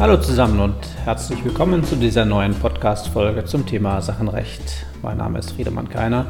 Hallo 0.00 0.16
zusammen 0.16 0.60
und 0.60 0.76
herzlich 1.04 1.44
willkommen 1.44 1.84
zu 1.84 1.94
dieser 1.94 2.24
neuen 2.24 2.54
Podcast-Folge 2.54 3.44
zum 3.44 3.66
Thema 3.66 4.00
Sachenrecht. 4.00 4.86
Mein 5.02 5.18
Name 5.18 5.38
ist 5.38 5.52
Friedemann 5.52 5.90
Keiner. 5.90 6.24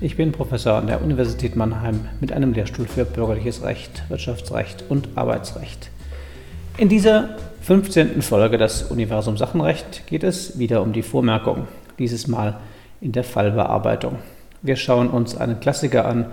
Ich 0.00 0.16
bin 0.16 0.32
Professor 0.32 0.76
an 0.76 0.86
der 0.86 1.02
Universität 1.02 1.54
Mannheim 1.54 2.08
mit 2.22 2.32
einem 2.32 2.54
Lehrstuhl 2.54 2.86
für 2.86 3.04
bürgerliches 3.04 3.62
Recht, 3.62 4.04
Wirtschaftsrecht 4.08 4.84
und 4.88 5.08
Arbeitsrecht. 5.16 5.90
In 6.78 6.88
dieser 6.88 7.36
15. 7.60 8.22
Folge 8.22 8.56
des 8.56 8.84
Universum 8.84 9.36
Sachenrecht 9.36 10.06
geht 10.06 10.24
es 10.24 10.58
wieder 10.58 10.80
um 10.80 10.94
die 10.94 11.02
Vormerkung, 11.02 11.68
dieses 11.98 12.26
Mal 12.26 12.58
in 13.02 13.12
der 13.12 13.24
Fallbearbeitung. 13.24 14.16
Wir 14.62 14.76
schauen 14.76 15.10
uns 15.10 15.36
einen 15.36 15.60
Klassiker 15.60 16.06
an 16.06 16.24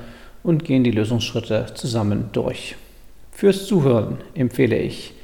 und 0.41 0.63
gehen 0.63 0.85
die 0.85 0.91
Lösungsschritte 0.91 1.65
zusammen 1.73 2.29
durch. 2.31 2.77
Fürs 3.33 3.67
Zuhören 3.67 4.19
empfehle 4.35 4.77
ich 4.77 5.16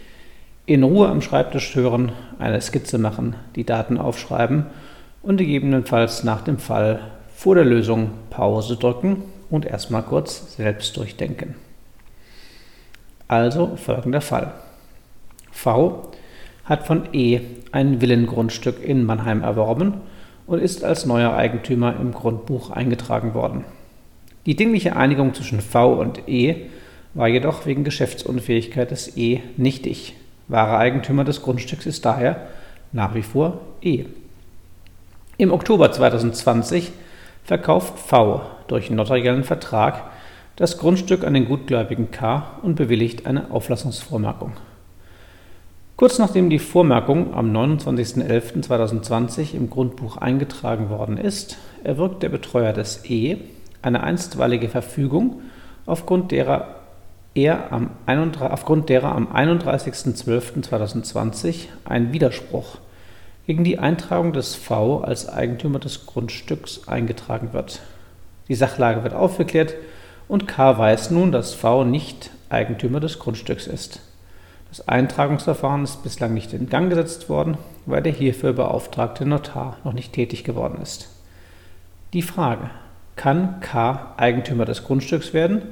in 0.65 0.83
Ruhe 0.83 1.09
am 1.09 1.21
Schreibtisch 1.21 1.75
hören, 1.75 2.11
eine 2.39 2.61
Skizze 2.61 2.97
machen, 2.97 3.35
die 3.55 3.65
Daten 3.65 3.97
aufschreiben 3.97 4.67
und 5.21 5.37
gegebenenfalls 5.37 6.23
nach 6.23 6.41
dem 6.41 6.57
Fall 6.57 6.99
vor 7.35 7.55
der 7.55 7.65
Lösung 7.65 8.11
Pause 8.29 8.77
drücken 8.77 9.23
und 9.49 9.65
erstmal 9.65 10.03
kurz 10.03 10.55
selbst 10.55 10.95
durchdenken. 10.95 11.55
Also 13.27 13.75
folgender 13.75 14.21
Fall. 14.21 14.53
V 15.51 16.11
hat 16.65 16.87
von 16.87 17.09
E 17.13 17.41
ein 17.71 17.99
Villengrundstück 17.99 18.81
in 18.83 19.03
Mannheim 19.03 19.41
erworben 19.41 19.95
und 20.47 20.59
ist 20.59 20.83
als 20.83 21.05
neuer 21.05 21.33
Eigentümer 21.33 21.95
im 21.99 22.13
Grundbuch 22.13 22.69
eingetragen 22.69 23.33
worden. 23.33 23.65
Die 24.45 24.55
dingliche 24.55 24.95
Einigung 24.95 25.33
zwischen 25.33 25.61
V 25.61 25.93
und 25.93 26.27
E 26.27 26.67
war 27.13 27.27
jedoch 27.27 27.65
wegen 27.65 27.83
Geschäftsunfähigkeit 27.83 28.91
des 28.91 29.17
E 29.17 29.41
nichtig. 29.57 30.15
Wahrer 30.47 30.77
Eigentümer 30.77 31.23
des 31.23 31.41
Grundstücks 31.41 31.85
ist 31.85 32.05
daher 32.05 32.47
nach 32.91 33.15
wie 33.15 33.23
vor 33.23 33.61
E. 33.81 34.05
Im 35.37 35.51
Oktober 35.51 35.91
2020 35.91 36.91
verkauft 37.43 37.99
V 37.99 38.41
durch 38.67 38.89
notariellen 38.89 39.43
Vertrag 39.43 40.03
das 40.55 40.77
Grundstück 40.77 41.23
an 41.23 41.33
den 41.33 41.45
gutgläubigen 41.45 42.11
K 42.11 42.59
und 42.61 42.75
bewilligt 42.75 43.25
eine 43.25 43.51
Auflassungsvormerkung. 43.51 44.53
Kurz 45.95 46.19
nachdem 46.19 46.49
die 46.49 46.59
Vormerkung 46.59 47.33
am 47.33 47.55
29.11.2020 47.55 49.55
im 49.55 49.69
Grundbuch 49.69 50.17
eingetragen 50.17 50.89
worden 50.89 51.17
ist, 51.17 51.57
erwirkt 51.83 52.23
der 52.23 52.29
Betreuer 52.29 52.73
des 52.73 53.09
E 53.09 53.37
eine 53.81 54.03
einstweilige 54.03 54.69
Verfügung, 54.69 55.41
aufgrund 55.85 56.31
derer 56.31 56.82
er 57.35 57.71
am, 57.71 57.91
aufgrund 58.39 58.89
derer 58.89 59.13
am 59.13 59.27
31.12.2020 59.27 61.67
ein 61.85 62.13
Widerspruch 62.13 62.79
gegen 63.45 63.63
die 63.63 63.79
Eintragung 63.79 64.33
des 64.33 64.55
V 64.55 65.01
als 65.01 65.27
Eigentümer 65.27 65.79
des 65.79 66.05
Grundstücks 66.05 66.87
eingetragen 66.87 67.53
wird. 67.53 67.81
Die 68.47 68.55
Sachlage 68.55 69.03
wird 69.03 69.13
aufgeklärt 69.13 69.75
und 70.27 70.47
K 70.47 70.77
weiß 70.77 71.11
nun, 71.11 71.31
dass 71.31 71.53
V 71.53 71.83
nicht 71.83 72.31
Eigentümer 72.49 72.99
des 72.99 73.19
Grundstücks 73.19 73.67
ist. 73.67 74.01
Das 74.69 74.87
Eintragungsverfahren 74.87 75.83
ist 75.83 76.03
bislang 76.03 76.33
nicht 76.33 76.53
in 76.53 76.69
Gang 76.69 76.89
gesetzt 76.89 77.29
worden, 77.29 77.57
weil 77.85 78.01
der 78.01 78.13
hierfür 78.13 78.53
beauftragte 78.53 79.25
Notar 79.25 79.77
noch 79.83 79.93
nicht 79.93 80.13
tätig 80.13 80.43
geworden 80.43 80.79
ist. 80.81 81.09
Die 82.13 82.23
Frage, 82.23 82.69
kann 83.15 83.59
K 83.59 84.13
Eigentümer 84.17 84.65
des 84.65 84.83
Grundstücks 84.83 85.33
werden? 85.33 85.63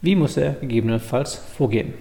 Wie 0.00 0.14
muss 0.14 0.36
er 0.36 0.52
gegebenenfalls 0.52 1.34
vorgehen? 1.34 1.94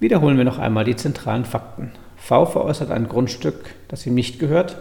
Wiederholen 0.00 0.36
wir 0.36 0.44
noch 0.44 0.58
einmal 0.58 0.84
die 0.84 0.96
zentralen 0.96 1.44
Fakten. 1.44 1.92
V 2.16 2.46
veräußert 2.46 2.90
ein 2.90 3.08
Grundstück, 3.08 3.76
das 3.86 4.04
ihm 4.06 4.14
nicht 4.14 4.40
gehört, 4.40 4.76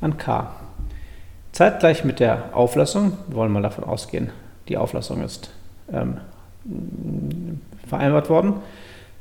an 0.00 0.18
K. 0.18 0.54
Zeitgleich 1.52 2.04
mit 2.04 2.20
der 2.20 2.56
Auflassung, 2.56 3.14
wir 3.26 3.36
wollen 3.36 3.50
mal 3.50 3.62
davon 3.62 3.82
ausgehen, 3.84 4.30
die 4.68 4.76
Auflassung 4.76 5.24
ist 5.24 5.50
ähm, 5.92 6.18
vereinbart 7.88 8.30
worden, 8.30 8.54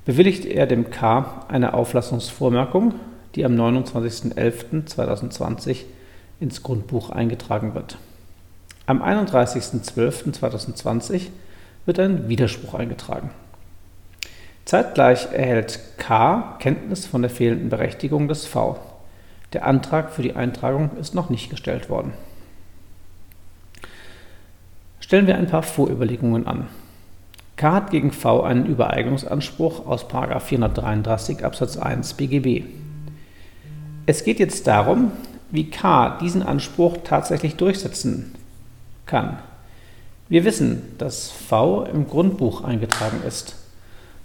bewilligt 0.06 0.46
er 0.46 0.68
dem 0.68 0.92
K 0.92 1.46
eine 1.48 1.74
Auflassungsvormerkung, 1.74 2.94
die 3.36 3.46
am 3.46 3.56
29.11.2020 3.56 5.86
ins 6.40 6.62
Grundbuch 6.62 7.10
eingetragen 7.10 7.74
wird. 7.74 7.98
Am 8.86 9.02
31.12.2020 9.02 11.30
wird 11.90 12.00
ein 12.00 12.30
Widerspruch 12.30 12.76
eingetragen. 12.76 13.32
Zeitgleich 14.64 15.34
erhält 15.34 15.80
K 15.98 16.56
Kenntnis 16.60 17.08
von 17.08 17.24
der 17.24 17.32
fehlenden 17.32 17.70
Berechtigung 17.70 18.28
des 18.28 18.46
V. 18.46 18.80
Der 19.54 19.66
Antrag 19.66 20.12
für 20.12 20.22
die 20.22 20.36
Eintragung 20.36 20.92
ist 21.00 21.16
noch 21.16 21.32
nicht 21.32 21.50
gestellt 21.50 21.90
worden. 21.90 22.14
Stellen 25.00 25.26
wir 25.26 25.36
ein 25.36 25.48
paar 25.48 25.64
Vorüberlegungen 25.64 26.46
an. 26.46 26.68
K 27.56 27.72
hat 27.72 27.90
gegen 27.90 28.12
V 28.12 28.44
einen 28.44 28.68
Übereignungsanspruch 28.68 29.88
aus 29.88 30.04
433 30.04 31.44
Absatz 31.44 31.76
1 31.76 32.14
BGB. 32.14 32.66
Es 34.06 34.24
geht 34.24 34.38
jetzt 34.38 34.68
darum, 34.68 35.12
wie 35.50 35.72
K 35.72 36.20
diesen 36.22 36.44
Anspruch 36.44 36.98
tatsächlich 37.04 37.56
durchsetzen 37.56 38.36
kann. 39.08 39.40
Wir 40.30 40.46
wissen, 40.46 40.96
dass 41.00 41.32
V 41.32 41.84
im 41.86 42.08
Grundbuch 42.08 42.64
eingetragen 42.64 43.24
ist, 43.28 43.56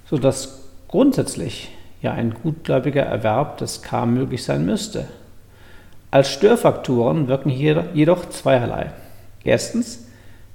sodass 0.09 0.60
grundsätzlich 0.87 1.70
ja 2.03 2.12
ein 2.12 2.34
gutgläubiger 2.34 3.03
Erwerb 3.03 3.56
des 3.56 3.81
K 3.81 4.04
möglich 4.04 4.44
sein 4.44 4.66
müsste. 4.66 5.09
Als 6.10 6.31
Störfaktoren 6.31 7.26
wirken 7.26 7.48
hier 7.48 7.88
jedoch 7.94 8.28
zweierlei. 8.28 8.93
Erstens 9.43 10.04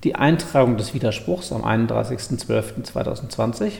die 0.04 0.14
Eintragung 0.14 0.78
des 0.78 0.94
Widerspruchs 0.94 1.52
am 1.52 1.66
31.12.2020 1.66 3.72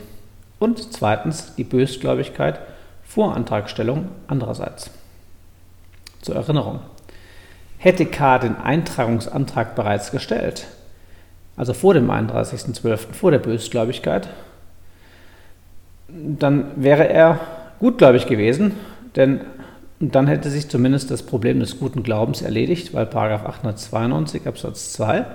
und 0.58 0.92
zweitens 0.92 1.54
die 1.56 1.64
Bösgläubigkeit 1.64 2.60
vor 3.04 3.36
Antragstellung 3.36 4.08
andererseits. 4.28 4.90
Zur 6.22 6.36
Erinnerung. 6.36 6.80
Hätte 7.78 8.08
K 8.08 8.40
den 8.40 8.56
Eintragungsantrag 8.58 9.76
bereits 9.76 10.12
gestellt, 10.12 10.68
also 11.60 11.74
vor 11.74 11.94
dem 11.94 12.10
31.12., 12.10 13.12
vor 13.12 13.32
der 13.32 13.40
Bösgläubigkeit, 13.40 14.30
dann 16.08 16.72
wäre 16.78 17.10
er 17.10 17.42
gutgläubig 17.80 18.28
gewesen, 18.28 18.78
denn 19.18 19.42
dann 20.00 20.28
hätte 20.28 20.50
sich 20.50 20.70
zumindest 20.70 21.12
das 21.12 21.22
Problem 21.22 21.60
des 21.60 21.78
guten 21.78 22.02
Glaubens 22.02 22.42
erledigt, 22.42 22.94
weil 22.94 23.08
892 23.14 24.48
Absatz 24.48 24.94
2 24.94 25.26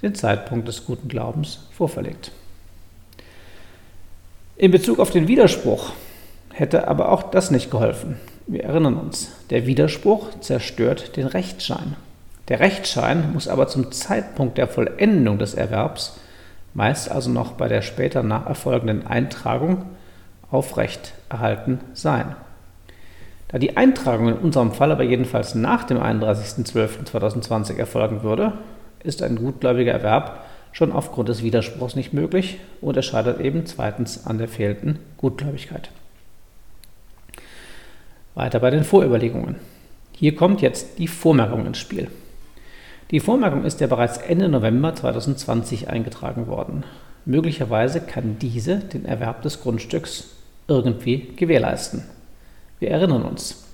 den 0.00 0.14
Zeitpunkt 0.14 0.68
des 0.68 0.86
guten 0.86 1.08
Glaubens 1.08 1.66
vorverlegt. 1.72 2.30
In 4.56 4.70
Bezug 4.70 5.00
auf 5.00 5.10
den 5.10 5.26
Widerspruch 5.26 5.90
hätte 6.52 6.86
aber 6.86 7.10
auch 7.10 7.24
das 7.24 7.50
nicht 7.50 7.72
geholfen. 7.72 8.16
Wir 8.46 8.62
erinnern 8.62 8.96
uns, 8.96 9.32
der 9.50 9.66
Widerspruch 9.66 10.38
zerstört 10.38 11.16
den 11.16 11.26
Rechtsschein. 11.26 11.96
Der 12.48 12.60
Rechtsschein 12.60 13.32
muss 13.32 13.48
aber 13.48 13.68
zum 13.68 13.90
Zeitpunkt 13.90 14.58
der 14.58 14.68
Vollendung 14.68 15.38
des 15.38 15.54
Erwerbs, 15.54 16.18
meist 16.74 17.10
also 17.10 17.30
noch 17.30 17.52
bei 17.52 17.68
der 17.68 17.82
später 17.82 18.22
nacherfolgenden 18.22 19.06
Eintragung, 19.06 19.86
aufrecht 20.50 21.14
erhalten 21.30 21.80
sein. 21.94 22.36
Da 23.48 23.58
die 23.58 23.76
Eintragung 23.76 24.28
in 24.28 24.34
unserem 24.34 24.72
Fall 24.72 24.92
aber 24.92 25.04
jedenfalls 25.04 25.54
nach 25.54 25.84
dem 25.84 25.98
31.12.2020 25.98 27.76
erfolgen 27.76 28.22
würde, 28.22 28.52
ist 29.02 29.22
ein 29.22 29.36
gutgläubiger 29.36 29.92
Erwerb 29.92 30.44
schon 30.72 30.92
aufgrund 30.92 31.28
des 31.28 31.42
Widerspruchs 31.42 31.94
nicht 31.94 32.12
möglich 32.12 32.58
und 32.80 32.96
er 32.96 33.02
scheitert 33.02 33.40
eben 33.40 33.64
zweitens 33.64 34.26
an 34.26 34.38
der 34.38 34.48
fehlenden 34.48 34.98
Gutgläubigkeit. 35.16 35.90
Weiter 38.34 38.58
bei 38.58 38.70
den 38.70 38.82
Vorüberlegungen. 38.82 39.56
Hier 40.12 40.34
kommt 40.34 40.60
jetzt 40.60 40.98
die 40.98 41.06
Vormerkung 41.06 41.64
ins 41.66 41.78
Spiel. 41.78 42.08
Die 43.14 43.20
Vormerkung 43.20 43.64
ist 43.64 43.80
ja 43.80 43.86
bereits 43.86 44.18
Ende 44.18 44.48
November 44.48 44.92
2020 44.92 45.88
eingetragen 45.88 46.48
worden. 46.48 46.82
Möglicherweise 47.24 48.00
kann 48.00 48.40
diese 48.40 48.78
den 48.78 49.04
Erwerb 49.04 49.40
des 49.42 49.62
Grundstücks 49.62 50.30
irgendwie 50.66 51.28
gewährleisten. 51.36 52.02
Wir 52.80 52.90
erinnern 52.90 53.22
uns. 53.22 53.66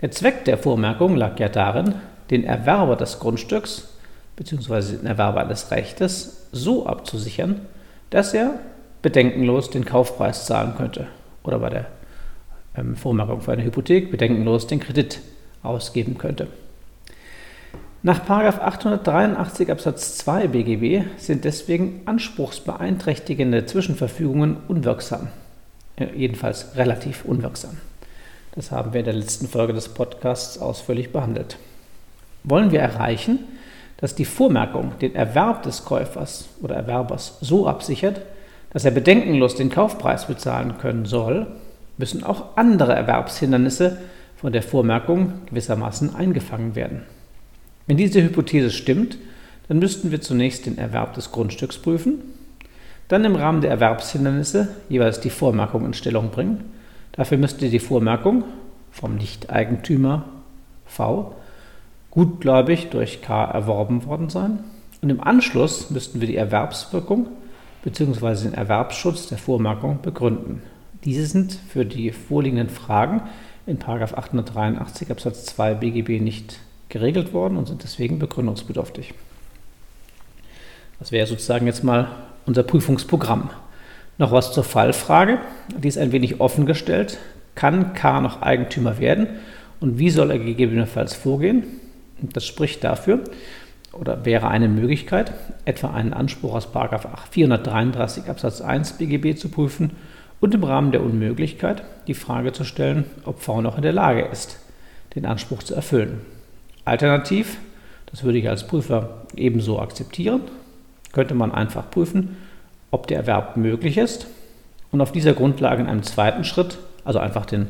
Der 0.00 0.12
Zweck 0.12 0.46
der 0.46 0.56
Vormerkung 0.56 1.14
lag 1.14 1.38
ja 1.38 1.50
darin, 1.50 1.96
den 2.30 2.42
Erwerber 2.42 2.96
des 2.96 3.18
Grundstücks 3.18 3.98
bzw. 4.36 4.96
den 4.96 5.06
Erwerber 5.06 5.42
eines 5.42 5.70
Rechtes 5.70 6.46
so 6.50 6.86
abzusichern, 6.86 7.60
dass 8.08 8.32
er 8.32 8.60
bedenkenlos 9.02 9.68
den 9.68 9.84
Kaufpreis 9.84 10.46
zahlen 10.46 10.72
könnte 10.78 11.06
oder 11.42 11.58
bei 11.58 11.68
der 11.68 11.86
ähm, 12.74 12.96
Vormerkung 12.96 13.42
für 13.42 13.52
eine 13.52 13.62
Hypothek 13.62 14.10
bedenkenlos 14.10 14.68
den 14.68 14.80
Kredit 14.80 15.20
ausgeben 15.62 16.16
könnte. 16.16 16.48
Nach 18.02 18.26
883 18.30 19.70
Absatz 19.70 20.16
2 20.16 20.48
BGB 20.48 21.04
sind 21.18 21.44
deswegen 21.44 22.00
anspruchsbeeinträchtigende 22.06 23.66
Zwischenverfügungen 23.66 24.56
unwirksam, 24.68 25.28
jedenfalls 26.14 26.76
relativ 26.76 27.26
unwirksam. 27.26 27.76
Das 28.54 28.70
haben 28.70 28.94
wir 28.94 29.00
in 29.00 29.04
der 29.04 29.12
letzten 29.12 29.48
Folge 29.48 29.74
des 29.74 29.90
Podcasts 29.90 30.58
ausführlich 30.58 31.12
behandelt. 31.12 31.58
Wollen 32.42 32.70
wir 32.70 32.80
erreichen, 32.80 33.40
dass 33.98 34.14
die 34.14 34.24
Vormerkung 34.24 34.98
den 35.00 35.14
Erwerb 35.14 35.62
des 35.64 35.84
Käufers 35.84 36.48
oder 36.62 36.76
Erwerbers 36.76 37.36
so 37.42 37.68
absichert, 37.68 38.22
dass 38.72 38.86
er 38.86 38.92
bedenkenlos 38.92 39.56
den 39.56 39.68
Kaufpreis 39.68 40.24
bezahlen 40.24 40.78
können 40.78 41.04
soll, 41.04 41.48
müssen 41.98 42.24
auch 42.24 42.56
andere 42.56 42.94
Erwerbshindernisse 42.94 43.98
von 44.36 44.54
der 44.54 44.62
Vormerkung 44.62 45.34
gewissermaßen 45.50 46.16
eingefangen 46.16 46.74
werden. 46.74 47.02
Wenn 47.90 47.96
diese 47.96 48.22
Hypothese 48.22 48.70
stimmt, 48.70 49.18
dann 49.66 49.80
müssten 49.80 50.12
wir 50.12 50.20
zunächst 50.20 50.64
den 50.64 50.78
Erwerb 50.78 51.14
des 51.14 51.32
Grundstücks 51.32 51.78
prüfen, 51.78 52.20
dann 53.08 53.24
im 53.24 53.34
Rahmen 53.34 53.62
der 53.62 53.72
Erwerbshindernisse 53.72 54.68
jeweils 54.88 55.18
die 55.18 55.28
Vormerkung 55.28 55.84
in 55.84 55.92
Stellung 55.92 56.30
bringen. 56.30 56.70
Dafür 57.10 57.36
müsste 57.36 57.68
die 57.68 57.80
Vormerkung 57.80 58.44
vom 58.92 59.16
Nichteigentümer 59.16 60.24
V 60.86 61.34
gutgläubig 62.12 62.90
durch 62.90 63.22
K 63.22 63.46
erworben 63.46 64.06
worden 64.06 64.30
sein. 64.30 64.60
Und 65.02 65.10
im 65.10 65.20
Anschluss 65.20 65.90
müssten 65.90 66.20
wir 66.20 66.28
die 66.28 66.36
Erwerbswirkung 66.36 67.26
bzw. 67.82 68.50
den 68.50 68.54
Erwerbsschutz 68.54 69.26
der 69.26 69.38
Vormerkung 69.38 69.98
begründen. 70.00 70.62
Diese 71.04 71.26
sind 71.26 71.54
für 71.54 71.84
die 71.84 72.12
vorliegenden 72.12 72.68
Fragen 72.68 73.22
in 73.66 73.82
883 73.82 75.10
Absatz 75.10 75.44
2 75.46 75.74
BGB 75.74 76.20
nicht 76.20 76.60
geregelt 76.90 77.32
worden 77.32 77.56
und 77.56 77.68
sind 77.68 77.82
deswegen 77.82 78.18
begründungsbedürftig. 78.18 79.14
Das 80.98 81.12
wäre 81.12 81.26
sozusagen 81.26 81.66
jetzt 81.66 81.82
mal 81.82 82.08
unser 82.46 82.62
Prüfungsprogramm. 82.62 83.50
Noch 84.18 84.32
was 84.32 84.52
zur 84.52 84.64
Fallfrage. 84.64 85.38
Die 85.78 85.88
ist 85.88 85.96
ein 85.96 86.12
wenig 86.12 86.40
offen 86.40 86.66
gestellt. 86.66 87.18
Kann 87.54 87.94
K 87.94 88.20
noch 88.20 88.42
Eigentümer 88.42 88.98
werden 88.98 89.28
und 89.80 89.98
wie 89.98 90.10
soll 90.10 90.30
er 90.30 90.38
gegebenenfalls 90.38 91.14
vorgehen? 91.14 91.64
Das 92.20 92.46
spricht 92.46 92.84
dafür 92.84 93.24
oder 93.92 94.24
wäre 94.24 94.48
eine 94.48 94.68
Möglichkeit, 94.68 95.32
etwa 95.64 95.90
einen 95.90 96.12
Anspruch 96.12 96.54
aus 96.54 96.68
433 97.30 98.28
Absatz 98.28 98.60
1 98.60 98.98
BGB 98.98 99.36
zu 99.36 99.48
prüfen 99.48 99.92
und 100.38 100.54
im 100.54 100.64
Rahmen 100.64 100.92
der 100.92 101.02
Unmöglichkeit 101.02 101.82
die 102.06 102.14
Frage 102.14 102.52
zu 102.52 102.64
stellen, 102.64 103.04
ob 103.24 103.40
V 103.40 103.62
noch 103.62 103.76
in 103.76 103.82
der 103.82 103.92
Lage 103.92 104.22
ist, 104.22 104.58
den 105.14 105.26
Anspruch 105.26 105.62
zu 105.62 105.74
erfüllen. 105.74 106.20
Alternativ, 106.90 107.58
das 108.06 108.24
würde 108.24 108.38
ich 108.38 108.48
als 108.48 108.66
Prüfer 108.66 109.22
ebenso 109.36 109.80
akzeptieren, 109.80 110.42
könnte 111.12 111.34
man 111.34 111.52
einfach 111.52 111.90
prüfen, 111.90 112.36
ob 112.90 113.06
der 113.06 113.18
Erwerb 113.18 113.56
möglich 113.56 113.96
ist 113.96 114.26
und 114.90 115.00
auf 115.00 115.12
dieser 115.12 115.32
Grundlage 115.32 115.82
in 115.82 115.88
einem 115.88 116.02
zweiten 116.02 116.44
Schritt, 116.44 116.78
also 117.04 117.18
einfach 117.18 117.46
den 117.46 117.68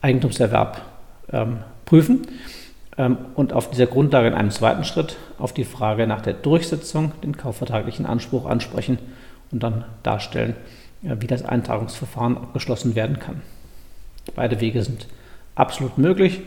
Eigentumserwerb 0.00 0.80
ähm, 1.32 1.58
prüfen 1.84 2.26
ähm, 2.96 3.18
und 3.34 3.52
auf 3.52 3.70
dieser 3.70 3.86
Grundlage 3.86 4.28
in 4.28 4.34
einem 4.34 4.50
zweiten 4.50 4.84
Schritt 4.84 5.16
auf 5.38 5.52
die 5.52 5.64
Frage 5.64 6.06
nach 6.06 6.20
der 6.20 6.34
Durchsetzung 6.34 7.12
den 7.22 7.36
kaufvertraglichen 7.36 8.06
Anspruch 8.06 8.46
ansprechen 8.46 8.98
und 9.50 9.62
dann 9.62 9.84
darstellen, 10.02 10.54
äh, 11.02 11.16
wie 11.18 11.26
das 11.26 11.44
Eintragungsverfahren 11.44 12.36
abgeschlossen 12.36 12.94
werden 12.94 13.18
kann. 13.18 13.42
Beide 14.34 14.60
Wege 14.60 14.82
sind 14.82 15.08
absolut 15.54 15.98
möglich. 15.98 16.42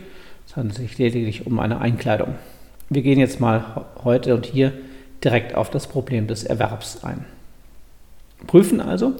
Handelt 0.58 0.76
sich 0.76 0.98
lediglich 0.98 1.46
um 1.46 1.60
eine 1.60 1.80
Einkleidung. 1.80 2.34
Wir 2.88 3.02
gehen 3.02 3.20
jetzt 3.20 3.38
mal 3.38 3.86
heute 4.02 4.34
und 4.34 4.44
hier 4.44 4.72
direkt 5.22 5.54
auf 5.54 5.70
das 5.70 5.86
Problem 5.86 6.26
des 6.26 6.42
Erwerbs 6.42 7.04
ein. 7.04 7.24
Prüfen 8.48 8.80
also 8.80 9.14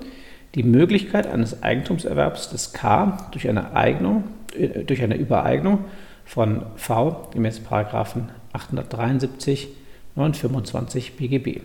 die 0.56 0.64
Möglichkeit 0.64 1.28
eines 1.28 1.62
Eigentumserwerbs 1.62 2.50
des 2.50 2.72
K 2.72 3.28
durch 3.30 3.48
eine, 3.48 3.76
Eignung, 3.76 4.24
äh, 4.56 4.82
durch 4.82 5.00
eine 5.00 5.14
Übereignung 5.16 5.84
von 6.24 6.66
V 6.74 7.28
gemäß 7.32 7.60
873 7.70 9.68
925 10.16 11.16
BGB. 11.16 11.60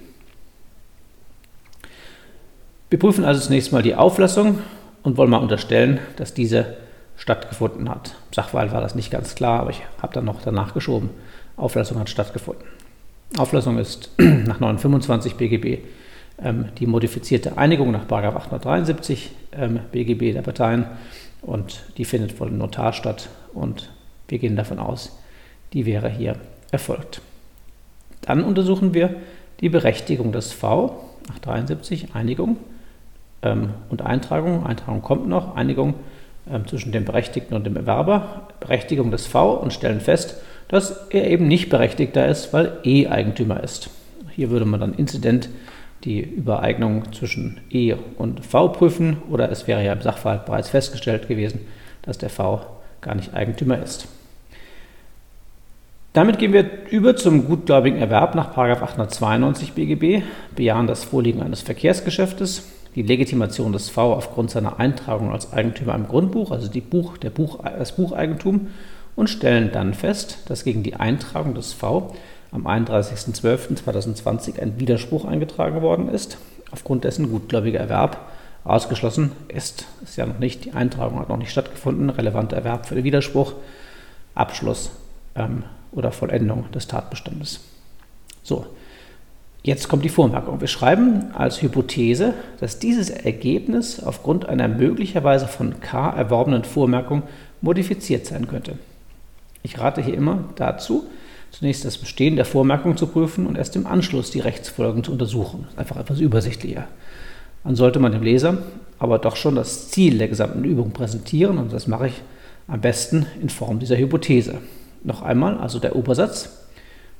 Wir 2.91 2.99
prüfen 2.99 3.25
also 3.25 3.41
zunächst 3.41 3.71
mal 3.71 3.81
die 3.81 3.95
Auflassung 3.95 4.59
und 5.01 5.17
wollen 5.17 5.31
mal 5.31 5.37
unterstellen, 5.37 5.99
dass 6.17 6.35
diese 6.35 6.77
stattgefunden 7.18 7.89
hat. 7.89 8.15
Im 8.30 8.33
Sachverhalt 8.33 8.71
war 8.71 8.81
das 8.81 8.95
nicht 8.95 9.12
ganz 9.12 9.36
klar, 9.36 9.62
aber 9.62 9.69
ich 9.69 9.81
habe 10.01 10.13
dann 10.13 10.25
noch 10.25 10.42
danach 10.42 10.74
geschoben. 10.74 11.10
Auflassung 11.56 12.00
hat 12.00 12.10
stattgefunden. 12.10 12.65
Auflassung 13.38 13.77
ist 13.77 14.12
nach 14.18 14.60
925 14.60 15.36
BGB 15.36 15.83
ähm, 16.42 16.65
die 16.80 16.88
modifizierte 16.88 17.57
Einigung 17.57 17.92
nach 17.92 18.10
873 18.10 19.31
ähm, 19.54 19.80
BGB 19.92 20.33
der 20.33 20.42
Parteien 20.42 20.86
und 21.42 21.83
die 21.98 22.06
findet 22.06 22.31
vor 22.31 22.48
dem 22.48 22.57
Notar 22.57 22.94
statt 22.94 23.30
und 23.54 23.92
wir 24.27 24.39
gehen 24.39 24.56
davon 24.56 24.80
aus, 24.80 25.18
die 25.74 25.86
wäre 25.86 26.09
hier 26.09 26.36
erfolgt. 26.71 27.21
Dann 28.21 28.44
untersuchen 28.44 28.94
wir 28.94 29.16
die 29.59 29.69
Berechtigung 29.69 30.31
des 30.31 30.54
V 30.54 31.09
nach 31.27 31.39
73, 31.39 32.16
Einigung 32.16 32.57
ähm, 33.42 33.71
und 33.89 34.01
Eintragung. 34.01 34.66
Eintragung 34.66 35.01
kommt 35.01 35.27
noch, 35.27 35.56
Einigung 35.56 35.95
zwischen 36.68 36.92
dem 36.92 37.06
Berechtigten 37.06 37.56
und 37.56 37.66
dem 37.66 37.75
Erwerber, 37.78 38.48
Berechtigung 38.60 39.12
des 39.12 39.28
V 39.28 39.54
und 39.54 39.74
stellen 39.74 40.01
fest, 40.01 40.42
dass 40.68 41.07
er 41.10 41.30
eben 41.30 41.48
nicht 41.48 41.69
berechtigter 41.69 42.28
ist, 42.28 42.54
weil 42.54 42.78
E 42.84 43.07
Eigentümer 43.07 43.63
ist. 43.63 43.90
Hier 44.31 44.50
würde 44.50 44.66
man 44.66 44.80
dann 44.80 44.94
Inzident 44.94 45.50
die 46.04 46.19
Übereignung 46.19 47.13
zwischen 47.13 47.62
E 47.69 47.95
und 48.18 48.45
V 48.45 48.69
prüfen 48.69 49.18
oder 49.30 49.50
es 49.51 49.68
wäre 49.68 49.84
ja 49.84 49.94
im 49.94 50.01
Sachverhalt 50.01 50.45
bereits 50.45 50.69
festgestellt 50.69 51.28
gewesen, 51.28 51.62
dass 52.01 52.18
der 52.18 52.30
V 52.30 52.66
gar 53.01 53.16
nicht 53.16 53.34
Eigentümer 53.34 53.81
ist. 53.81 54.07
Damit 56.13 56.38
gehen 56.38 56.54
wir 56.54 56.69
über 56.92 57.16
zum 57.16 57.48
gutgläubigen 57.48 58.00
Erwerb 58.00 58.36
nach 58.36 58.56
892 58.56 59.74
BGB, 59.74 60.24
bejahen 60.56 60.86
das 60.86 61.04
Vorliegen 61.04 61.42
eines 61.42 61.62
Verkehrsgeschäftes, 61.62 62.69
die 62.95 63.01
Legitimation 63.01 63.74
des 63.74 63.90
V 63.90 64.13
aufgrund 64.13 64.51
seiner 64.51 64.80
Eintragung 64.80 65.31
als 65.31 65.51
Eigentümer 65.51 65.95
im 65.95 66.07
Grundbuch, 66.07 66.51
also 66.51 66.69
Buch, 66.81 67.18
Buch, 67.18 67.60
das 67.63 67.95
Bucheigentum, 67.95 68.68
und 69.16 69.30
stellen 69.30 69.72
dann 69.72 69.94
fest, 69.94 70.40
dass 70.48 70.63
gegen 70.63 70.84
die 70.84 70.95
Eintragung 70.95 71.54
des 71.54 71.74
V 71.74 72.16
am 72.51 72.68
31.12.2020 72.68 74.59
ein 74.59 74.80
Widerspruch 74.80 75.26
eingetragen 75.26 75.81
worden 75.81 76.09
ist, 76.09 76.38
aufgrund 76.71 77.04
dessen 77.04 77.30
gutgläubiger 77.31 77.80
Erwerb 77.80 78.18
ausgeschlossen 78.64 79.31
ist. 79.47 79.85
Ist 80.04 80.18
ja 80.18 80.26
noch 80.26 80.40
nicht, 80.40 80.66
die 80.66 80.73
Eintragung 80.73 81.19
hat 81.19 81.30
noch 81.30 81.38
nicht 81.38 81.52
stattgefunden, 81.52 82.09
relevanter 82.09 82.57
Erwerb 82.57 82.85
für 82.85 82.95
den 82.95 83.04
Widerspruch, 83.04 83.54
Abschluss 84.35 84.92
ähm, 85.35 85.64
oder 85.92 86.12
Vollendung 86.12 86.71
des 86.71 86.88
Tatbestandes. 86.88 87.59
So, 88.44 88.66
jetzt 89.63 89.89
kommt 89.89 90.05
die 90.05 90.09
Vormerkung. 90.09 90.61
Wir 90.61 90.67
schreiben 90.67 91.33
als 91.33 91.61
Hypothese, 91.61 92.33
dass 92.59 92.79
dieses 92.79 93.09
Ergebnis 93.09 94.03
aufgrund 94.03 94.47
einer 94.47 94.67
möglicherweise 94.67 95.47
von 95.47 95.79
K 95.79 96.09
erworbenen 96.11 96.63
Vormerkung 96.63 97.23
modifiziert 97.61 98.25
sein 98.25 98.47
könnte. 98.47 98.77
Ich 99.63 99.79
rate 99.79 100.01
hier 100.01 100.13
immer 100.13 100.43
dazu, 100.55 101.05
zunächst 101.51 101.85
das 101.85 101.97
Bestehen 101.97 102.35
der 102.35 102.45
Vormerkung 102.45 102.97
zu 102.97 103.07
prüfen 103.07 103.47
und 103.47 103.57
erst 103.57 103.75
im 103.75 103.87
Anschluss 103.87 104.31
die 104.31 104.41
Rechtsfolgen 104.41 105.03
zu 105.03 105.11
untersuchen. 105.11 105.67
Einfach 105.77 105.97
etwas 105.97 106.19
übersichtlicher. 106.19 106.87
Dann 107.63 107.75
sollte 107.75 107.99
man 107.99 108.11
dem 108.11 108.23
Leser 108.23 108.57
aber 108.99 109.19
doch 109.19 109.35
schon 109.35 109.55
das 109.55 109.89
Ziel 109.89 110.17
der 110.17 110.29
gesamten 110.29 110.63
Übung 110.63 110.91
präsentieren 110.91 111.57
und 111.57 111.73
das 111.73 111.87
mache 111.87 112.07
ich 112.07 112.21
am 112.67 112.79
besten 112.79 113.25
in 113.41 113.49
Form 113.49 113.79
dieser 113.79 113.97
Hypothese. 113.97 114.59
Noch 115.03 115.21
einmal, 115.21 115.57
also 115.57 115.79
der 115.79 115.97
Obersatz 115.97 116.67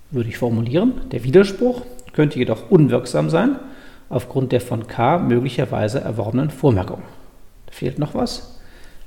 würde 0.10 0.30
ich 0.30 0.38
formulieren. 0.38 0.94
Der 1.12 1.26
Widerspruch 1.26 1.82
könnte 2.14 2.40
jedoch 2.40 2.70
unwirksam 2.70 3.30
sein 3.30 3.58
aufgrund 4.10 4.52
der 4.52 4.62
von 4.62 4.88
K 4.88 5.20
möglicherweise 5.20 6.00
erworbenen 6.00 6.50
Vormerkung. 6.50 7.02
Fehlt 7.72 8.00
noch 8.00 8.14
was. 8.14 8.60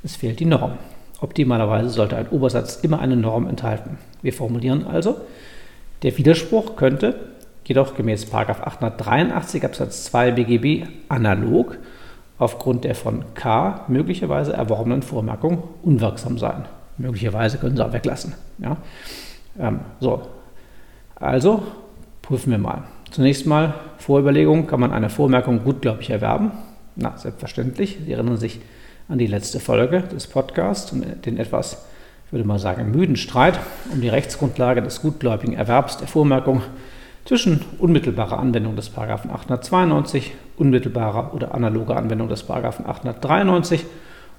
Es 0.03 0.17
fehlt 0.17 0.41
die 0.41 0.45
Norm. 0.45 0.73
Optimalerweise 1.21 1.89
sollte 1.89 2.17
ein 2.17 2.29
Obersatz 2.29 2.77
immer 2.83 3.01
eine 3.01 3.17
Norm 3.17 3.49
enthalten. 3.49 3.99
Wir 4.23 4.33
formulieren 4.33 4.87
also, 4.87 5.17
der 6.03 6.17
Widerspruch 6.19 6.77
könnte 6.77 7.15
jedoch 7.65 7.95
gemäß 7.97 8.33
883 8.33 9.65
Absatz 9.65 10.05
2 10.05 10.33
BGB 10.33 10.89
analog 11.09 11.79
aufgrund 12.39 12.85
der 12.85 12.95
von 12.95 13.25
K 13.35 13.85
möglicherweise 13.89 14.53
erworbenen 14.53 15.03
Vormerkung 15.03 15.63
unwirksam 15.83 16.39
sein. 16.39 16.67
Möglicherweise 16.99 17.59
können 17.59 17.77
Sie 17.77 17.85
auch 17.85 17.93
weglassen. 17.93 18.35
Ja? 18.59 18.77
Ähm, 19.59 19.81
so, 20.01 20.23
also 21.15 21.63
prüfen 22.23 22.51
wir 22.51 22.59
mal. 22.59 22.85
Zunächst 23.17 23.47
mal 23.47 23.73
Vorüberlegung, 23.97 24.67
kann 24.67 24.79
man 24.79 24.93
eine 24.93 25.09
Vormerkung 25.09 25.65
gutgläubig 25.65 26.11
erwerben? 26.11 26.51
Na, 26.97 27.17
selbstverständlich. 27.17 27.97
Sie 28.05 28.13
erinnern 28.13 28.37
sich 28.37 28.61
an 29.09 29.17
die 29.17 29.27
letzte 29.27 29.59
Folge 29.59 30.03
des 30.03 30.27
Podcasts 30.27 30.93
und 30.93 31.25
den 31.25 31.39
etwas, 31.39 31.87
ich 32.27 32.33
würde 32.35 32.47
mal 32.47 32.59
sagen, 32.59 32.91
müden 32.91 33.17
Streit 33.17 33.59
um 33.91 34.03
die 34.03 34.11
Rechtsgrundlage 34.11 34.83
des 34.83 35.01
gutgläubigen 35.01 35.55
Erwerbs 35.55 35.97
der 35.97 36.09
Vormerkung 36.09 36.61
zwischen 37.25 37.65
unmittelbarer 37.79 38.39
Anwendung 38.39 38.77
des 38.77 38.95
892, 38.95 40.35
unmittelbarer 40.59 41.33
oder 41.33 41.55
analoger 41.55 41.97
Anwendung 41.97 42.29
des 42.29 42.51
893 42.51 43.87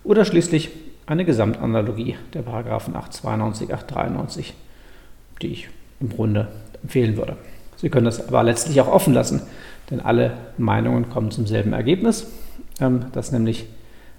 oder 0.03 0.23
schließlich 0.23 0.69
eine 1.07 1.25
Gesamtanalogie 1.25 2.15
der 2.35 2.43
Paragraphen 2.43 2.95
892, 2.95 3.73
893, 3.73 4.53
die 5.41 5.47
ich 5.47 5.69
im 5.99 6.09
Grunde 6.09 6.49
empfehlen 6.83 7.17
würde. 7.17 7.37
Sie 7.77 7.89
können 7.89 8.05
das 8.05 8.27
aber 8.27 8.43
letztlich 8.43 8.81
auch 8.81 8.87
offen 8.87 9.13
lassen, 9.13 9.41
denn 9.89 9.99
alle 9.99 10.33
Meinungen 10.57 11.09
kommen 11.09 11.31
zum 11.31 11.47
selben 11.47 11.73
Ergebnis, 11.73 12.27
ähm, 12.81 13.05
dass 13.13 13.31
nämlich 13.31 13.67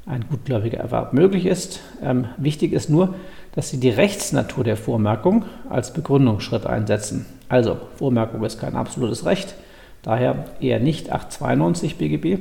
ein 0.06 0.24
gutgläubiger 0.28 0.78
Erwerb 0.78 1.12
möglich 1.12 1.44
ist. 1.44 1.80
Ähm, 2.02 2.26
wichtig 2.38 2.72
ist 2.72 2.88
nur, 2.88 3.14
dass 3.54 3.70
Sie 3.70 3.78
die 3.78 3.90
Rechtsnatur 3.90 4.64
der 4.64 4.76
Vormerkung 4.76 5.44
als 5.68 5.92
Begründungsschritt 5.92 6.64
einsetzen. 6.64 7.26
Also, 7.48 7.78
Vormerkung 7.96 8.44
ist 8.44 8.60
kein 8.60 8.76
absolutes 8.76 9.26
Recht, 9.26 9.54
daher 10.02 10.44
eher 10.60 10.80
nicht 10.80 11.12
892 11.12 11.96
BGB, 11.96 12.38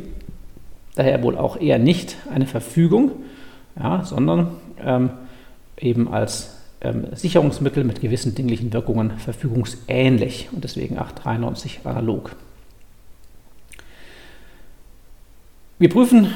daher 0.96 1.22
wohl 1.24 1.38
auch 1.38 1.60
eher 1.60 1.80
nicht 1.80 2.16
eine 2.34 2.46
Verfügung, 2.46 3.12
ja, 3.78 4.04
sondern 4.04 4.52
ähm, 4.84 5.10
eben 5.78 6.12
als 6.12 6.57
ähm, 6.82 7.08
Sicherungsmittel 7.14 7.84
mit 7.84 8.02
gewissen 8.02 8.36
dinglichen 8.36 8.72
Wirkungen 8.74 9.18
verfügungsähnlich 9.18 10.50
und 10.52 10.64
deswegen 10.64 10.98
893 10.98 11.82
analog. 11.84 12.36
Wir 15.80 15.90
prüfen 15.90 16.34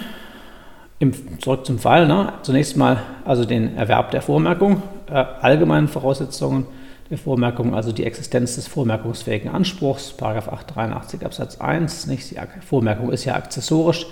im, 0.99 1.13
zurück 1.39 1.65
zum 1.65 1.79
Fall 1.79 2.07
ne, 2.07 2.33
zunächst 2.43 2.77
mal 2.77 3.01
also 3.25 3.45
den 3.45 3.75
Erwerb 3.75 4.11
der 4.11 4.21
Vormerkung, 4.21 4.83
äh, 5.09 5.13
allgemeinen 5.13 5.87
Voraussetzungen 5.87 6.65
der 7.09 7.17
Vormerkung, 7.17 7.75
also 7.75 7.91
die 7.91 8.05
Existenz 8.05 8.55
des 8.55 8.67
vormerkungsfähigen 8.67 9.49
Anspruchs, 9.49 10.15
883 10.19 11.25
Absatz 11.25 11.59
1. 11.59 12.07
Nicht? 12.07 12.31
Die 12.31 12.37
Vormerkung 12.65 13.11
ist 13.11 13.25
ja 13.25 13.35
akzessorisch, 13.35 14.05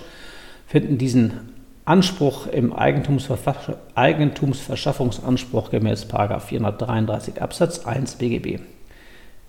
finden 0.66 0.98
diesen 0.98 1.59
Anspruch 1.84 2.46
im 2.46 2.72
Eigentumsverschaffungsanspruch 2.72 5.70
gemäß 5.70 6.04
433 6.04 7.42
Absatz 7.42 7.86
1 7.86 8.14
BGB. 8.16 8.60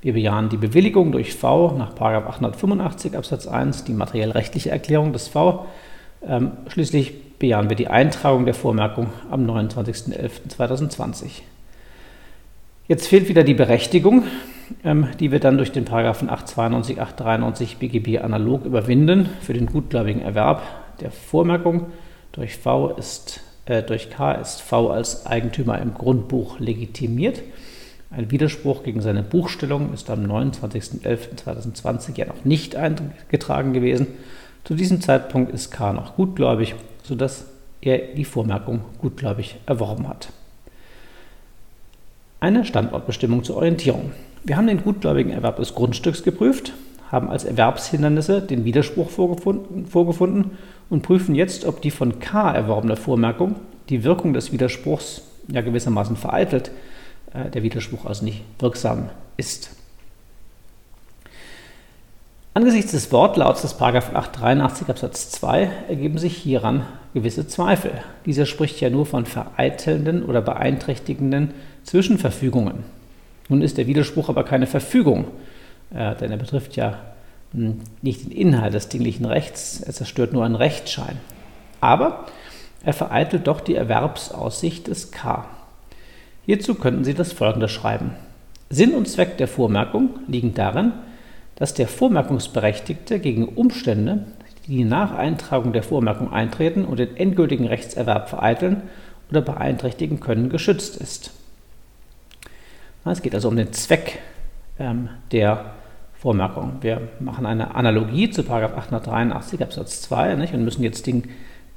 Wir 0.02 0.14
bejahen 0.14 0.50
die 0.50 0.58
Bewilligung 0.58 1.12
durch 1.12 1.36
V 1.36 1.76
nach 1.78 1.96
885 1.96 3.16
Absatz 3.16 3.48
1, 3.48 3.84
die 3.84 3.94
materiell-rechtliche 3.94 4.72
Erklärung 4.72 5.14
des 5.14 5.28
V. 5.28 5.68
Ähm, 6.26 6.54
schließlich 6.68 7.38
bejahen 7.38 7.70
wir 7.70 7.76
die 7.76 7.88
Eintragung 7.88 8.46
der 8.46 8.56
Vormerkung 8.56 9.08
am 9.30 9.46
29.11.2020. 9.46 11.44
Jetzt 12.88 13.08
fehlt 13.08 13.30
wieder 13.30 13.44
die 13.44 13.54
Berechtigung, 13.54 14.24
ähm, 14.84 15.08
die 15.20 15.32
wir 15.32 15.40
dann 15.40 15.58
durch 15.58 15.72
den 15.72 15.86
Paragraphen 15.86 16.30
892, 16.30 17.00
893 17.00 17.78
BGB 17.78 18.24
analog 18.24 18.66
überwinden 18.66 19.30
für 19.42 19.54
den 19.54 19.68
gutgläubigen 19.68 20.22
Erwerb 20.22 20.64
der 21.00 21.12
Vormerkung 21.12 21.88
durch 22.32 22.58
V 22.58 22.90
ist, 22.90 23.42
äh, 23.66 23.84
durch 23.84 24.10
K 24.10 24.34
ist 24.34 24.62
V 24.62 24.90
als 24.90 25.26
Eigentümer 25.26 25.80
im 25.80 25.94
Grundbuch 25.94 26.60
legitimiert. 26.60 27.42
Ein 28.10 28.30
Widerspruch 28.30 28.84
gegen 28.84 29.02
seine 29.02 29.24
Buchstellung 29.24 29.94
ist 29.94 30.10
am 30.10 30.26
29.11.2020 30.26 32.18
ja 32.18 32.26
noch 32.26 32.44
nicht 32.44 32.76
eingetragen 32.76 33.74
gewesen. 33.74 34.08
Zu 34.66 34.76
diesem 34.76 35.02
Zeitpunkt 35.02 35.54
ist 35.54 35.72
K 35.72 35.94
noch 35.94 36.16
gutgläubig, 36.16 36.76
sodass 37.04 37.46
er 37.82 37.98
die 37.98 38.26
Vormerkung 38.26 38.82
gutgläubig 39.00 39.56
erworben 39.66 40.08
hat. 40.08 40.30
Eine 42.40 42.66
Standortbestimmung 42.66 43.44
zur 43.44 43.58
Orientierung. 43.58 44.12
Wir 44.44 44.58
haben 44.58 44.68
den 44.68 44.84
gutgläubigen 44.84 45.32
Erwerb 45.32 45.58
des 45.58 45.76
Grundstücks 45.76 46.24
geprüft, 46.24 46.74
haben 47.12 47.30
als 47.30 47.44
Erwerbshindernisse 47.44 48.42
den 48.42 48.66
Widerspruch 48.66 49.10
vorgefunden, 49.10 49.86
vorgefunden 49.86 50.58
und 50.92 51.02
prüfen 51.02 51.34
jetzt, 51.34 51.66
ob 51.66 51.82
die 51.82 51.90
von 51.90 52.20
K 52.20 52.52
erworbene 52.52 52.98
Vormerkung 52.98 53.56
die 53.90 54.04
Wirkung 54.04 54.34
des 54.34 54.52
Widerspruchs 54.52 55.24
ja 55.48 55.62
gewissermaßen 55.62 56.18
vereitelt, 56.18 56.70
äh, 57.34 57.50
der 57.50 57.64
Widerspruch 57.64 58.06
also 58.06 58.24
nicht 58.26 58.44
wirksam 58.60 59.10
ist. 59.38 59.72
Angesichts 62.54 62.92
des 62.92 63.12
Wortlauts 63.14 63.62
des 63.62 63.80
883 63.80 64.90
Absatz 64.90 65.32
2 65.32 65.70
ergeben 65.88 66.18
sich 66.18 66.36
hieran 66.36 66.86
gewisse 67.14 67.48
Zweifel. 67.48 67.92
Dieser 68.26 68.46
spricht 68.46 68.82
ja 68.82 68.90
nur 68.90 69.06
von 69.06 69.26
vereitelnden 69.26 70.24
oder 70.24 70.42
beeinträchtigenden 70.42 71.54
Zwischenverfügungen. 71.86 72.84
Nun 73.48 73.62
ist 73.62 73.78
der 73.78 73.88
Widerspruch 73.88 74.28
aber 74.28 74.44
keine 74.44 74.68
Verfügung, 74.68 75.28
äh, 75.94 76.16
denn 76.16 76.32
er 76.32 76.38
betrifft 76.38 76.76
ja 76.76 77.00
nicht 77.54 78.26
den 78.26 78.32
Inhalt 78.32 78.74
des 78.74 78.90
dinglichen 78.90 79.26
Rechts, 79.26 79.82
er 79.82 79.94
zerstört 79.94 80.34
nur 80.34 80.46
einen 80.46 80.56
Rechtsschein. 80.56 81.18
Aber 81.82 82.26
er 82.84 82.94
vereitelt 82.94 83.48
doch 83.48 83.62
die 83.62 83.76
Erwerbsaussicht 83.76 84.88
des 84.88 85.12
K. 85.12 85.46
Hierzu 86.46 86.76
könnten 86.76 87.04
Sie 87.04 87.14
das 87.14 87.34
folgende 87.34 87.68
schreiben. 87.68 88.12
Sinn 88.70 88.94
und 88.94 89.08
Zweck 89.08 89.38
der 89.38 89.48
Vormerkung 89.48 90.12
liegen 90.28 90.54
darin, 90.54 90.94
dass 91.56 91.74
der 91.74 91.88
Vormerkungsberechtigte 91.88 93.20
gegen 93.20 93.48
Umstände, 93.48 94.26
die 94.68 94.84
nach 94.84 95.14
Eintragung 95.14 95.74
der 95.74 95.84
Vormerkung 95.84 96.32
eintreten 96.32 96.86
und 96.86 96.98
den 96.98 97.18
endgültigen 97.18 97.68
Rechtserwerb 97.68 98.30
vereiteln 98.30 98.84
oder 99.30 99.42
beeinträchtigen 99.42 100.20
können, 100.20 100.50
geschützt 100.50 100.98
ist. 100.98 101.32
Es 103.04 103.22
geht 103.22 103.36
also 103.36 103.50
um 103.50 103.56
den 103.56 103.74
Zweck 103.74 104.20
ähm, 104.80 105.10
der 105.32 105.74
Vormerkung. 106.22 106.74
Wir 106.82 107.02
machen 107.20 107.48
eine 107.48 107.74
Analogie 107.74 108.30
zu 108.30 108.48
883 108.48 109.64
Absatz 109.64 110.04
2 110.04 110.36
nicht, 110.36 110.54
und 110.54 110.64
müssen 110.64 110.84
jetzt 110.84 111.08
den, 111.08 111.24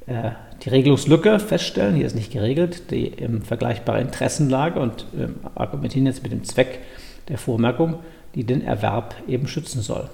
äh, 0.05 0.29
die 0.63 0.69
Regelungslücke 0.69 1.39
feststellen. 1.39 1.95
Hier 1.95 2.05
ist 2.05 2.13
nicht 2.13 2.31
geregelt, 2.31 2.91
die 2.91 3.07
ähm, 3.07 3.41
vergleichbare 3.41 4.01
Interessenlage 4.01 4.79
und 4.79 5.07
äh, 5.17 5.29
argumentieren 5.55 6.05
jetzt 6.05 6.21
mit 6.21 6.31
dem 6.31 6.43
Zweck 6.43 6.77
der 7.27 7.39
Vormerkung, 7.39 7.95
die 8.35 8.43
den 8.43 8.63
Erwerb 8.63 9.15
eben 9.27 9.47
schützen 9.47 9.81
soll. 9.81 10.11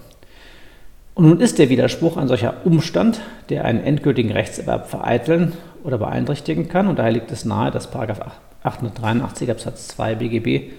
Und 1.13 1.27
nun 1.27 1.41
ist 1.41 1.59
der 1.59 1.67
Widerspruch 1.67 2.15
ein 2.15 2.29
solcher 2.29 2.65
Umstand, 2.65 3.19
der 3.49 3.65
einen 3.65 3.83
endgültigen 3.83 4.31
Rechtserwerb 4.31 4.87
vereiteln 4.87 5.51
oder 5.83 5.97
beeinträchtigen 5.97 6.69
kann. 6.69 6.87
Und 6.87 6.99
daher 6.99 7.11
liegt 7.11 7.33
es 7.33 7.43
nahe, 7.43 7.69
dass 7.69 7.93
883 7.93 9.51
Absatz 9.51 9.89
2 9.89 10.15
BGB 10.15 10.71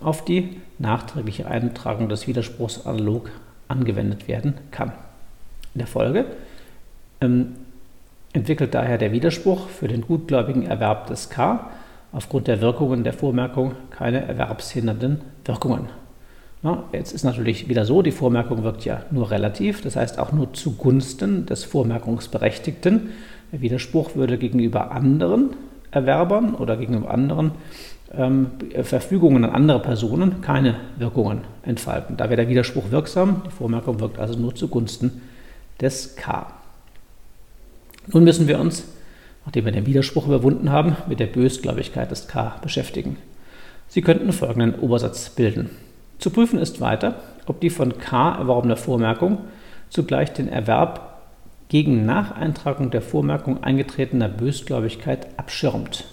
auf 0.00 0.24
die 0.24 0.56
nachträgliche 0.78 1.46
Eintragung 1.46 2.08
des 2.08 2.26
Widerspruchs 2.26 2.86
analog 2.86 3.30
angewendet 3.68 4.28
werden 4.28 4.54
kann. 4.70 4.92
In 5.74 5.78
der 5.78 5.86
Folge 5.86 6.26
ähm, 7.20 7.54
entwickelt 8.32 8.74
daher 8.74 8.98
der 8.98 9.12
Widerspruch 9.12 9.68
für 9.68 9.88
den 9.88 10.02
gutgläubigen 10.02 10.66
Erwerb 10.66 11.06
des 11.06 11.30
K 11.30 11.70
aufgrund 12.12 12.46
der 12.46 12.60
Wirkungen 12.60 13.04
der 13.04 13.12
Vormerkung 13.12 13.72
keine 13.90 14.24
erwerbshindernden 14.24 15.20
Wirkungen. 15.44 15.88
Na, 16.62 16.84
jetzt 16.92 17.12
ist 17.12 17.24
natürlich 17.24 17.68
wieder 17.68 17.84
so, 17.84 18.00
die 18.00 18.10
Vormerkung 18.10 18.62
wirkt 18.62 18.84
ja 18.84 19.02
nur 19.10 19.30
relativ, 19.30 19.82
das 19.82 19.96
heißt 19.96 20.18
auch 20.18 20.32
nur 20.32 20.52
zugunsten 20.54 21.44
des 21.44 21.64
Vormerkungsberechtigten. 21.64 23.10
Der 23.52 23.60
Widerspruch 23.60 24.14
würde 24.14 24.38
gegenüber 24.38 24.90
anderen 24.90 25.50
Erwerbern 25.94 26.54
oder 26.54 26.76
gegenüber 26.76 27.10
anderen 27.10 27.52
ähm, 28.12 28.50
Verfügungen 28.82 29.44
an 29.44 29.50
andere 29.50 29.80
Personen 29.80 30.40
keine 30.40 30.76
Wirkungen 30.98 31.42
entfalten. 31.62 32.16
Da 32.16 32.24
wäre 32.24 32.36
der 32.36 32.48
Widerspruch 32.48 32.90
wirksam, 32.90 33.42
die 33.46 33.50
Vormerkung 33.50 34.00
wirkt 34.00 34.18
also 34.18 34.38
nur 34.38 34.54
zugunsten 34.54 35.22
des 35.80 36.16
K. 36.16 36.46
Nun 38.12 38.24
müssen 38.24 38.48
wir 38.48 38.60
uns, 38.60 38.84
nachdem 39.44 39.64
wir 39.64 39.72
den 39.72 39.86
Widerspruch 39.86 40.26
überwunden 40.26 40.70
haben, 40.70 40.96
mit 41.08 41.20
der 41.20 41.26
Bösgläubigkeit 41.26 42.10
des 42.10 42.28
K 42.28 42.56
beschäftigen. 42.60 43.16
Sie 43.88 44.02
könnten 44.02 44.32
folgenden 44.32 44.80
Obersatz 44.80 45.30
bilden. 45.30 45.70
Zu 46.18 46.30
prüfen 46.30 46.58
ist 46.58 46.80
weiter, 46.80 47.16
ob 47.46 47.60
die 47.60 47.70
von 47.70 47.98
K 47.98 48.36
erworbene 48.36 48.76
Vormerkung 48.76 49.38
zugleich 49.90 50.32
den 50.32 50.48
Erwerb 50.48 51.13
gegen 51.74 52.06
Nacheintragung 52.06 52.92
der 52.92 53.02
Vormerkung 53.02 53.64
eingetretener 53.64 54.28
Bösgläubigkeit 54.28 55.26
abschirmt. 55.36 56.04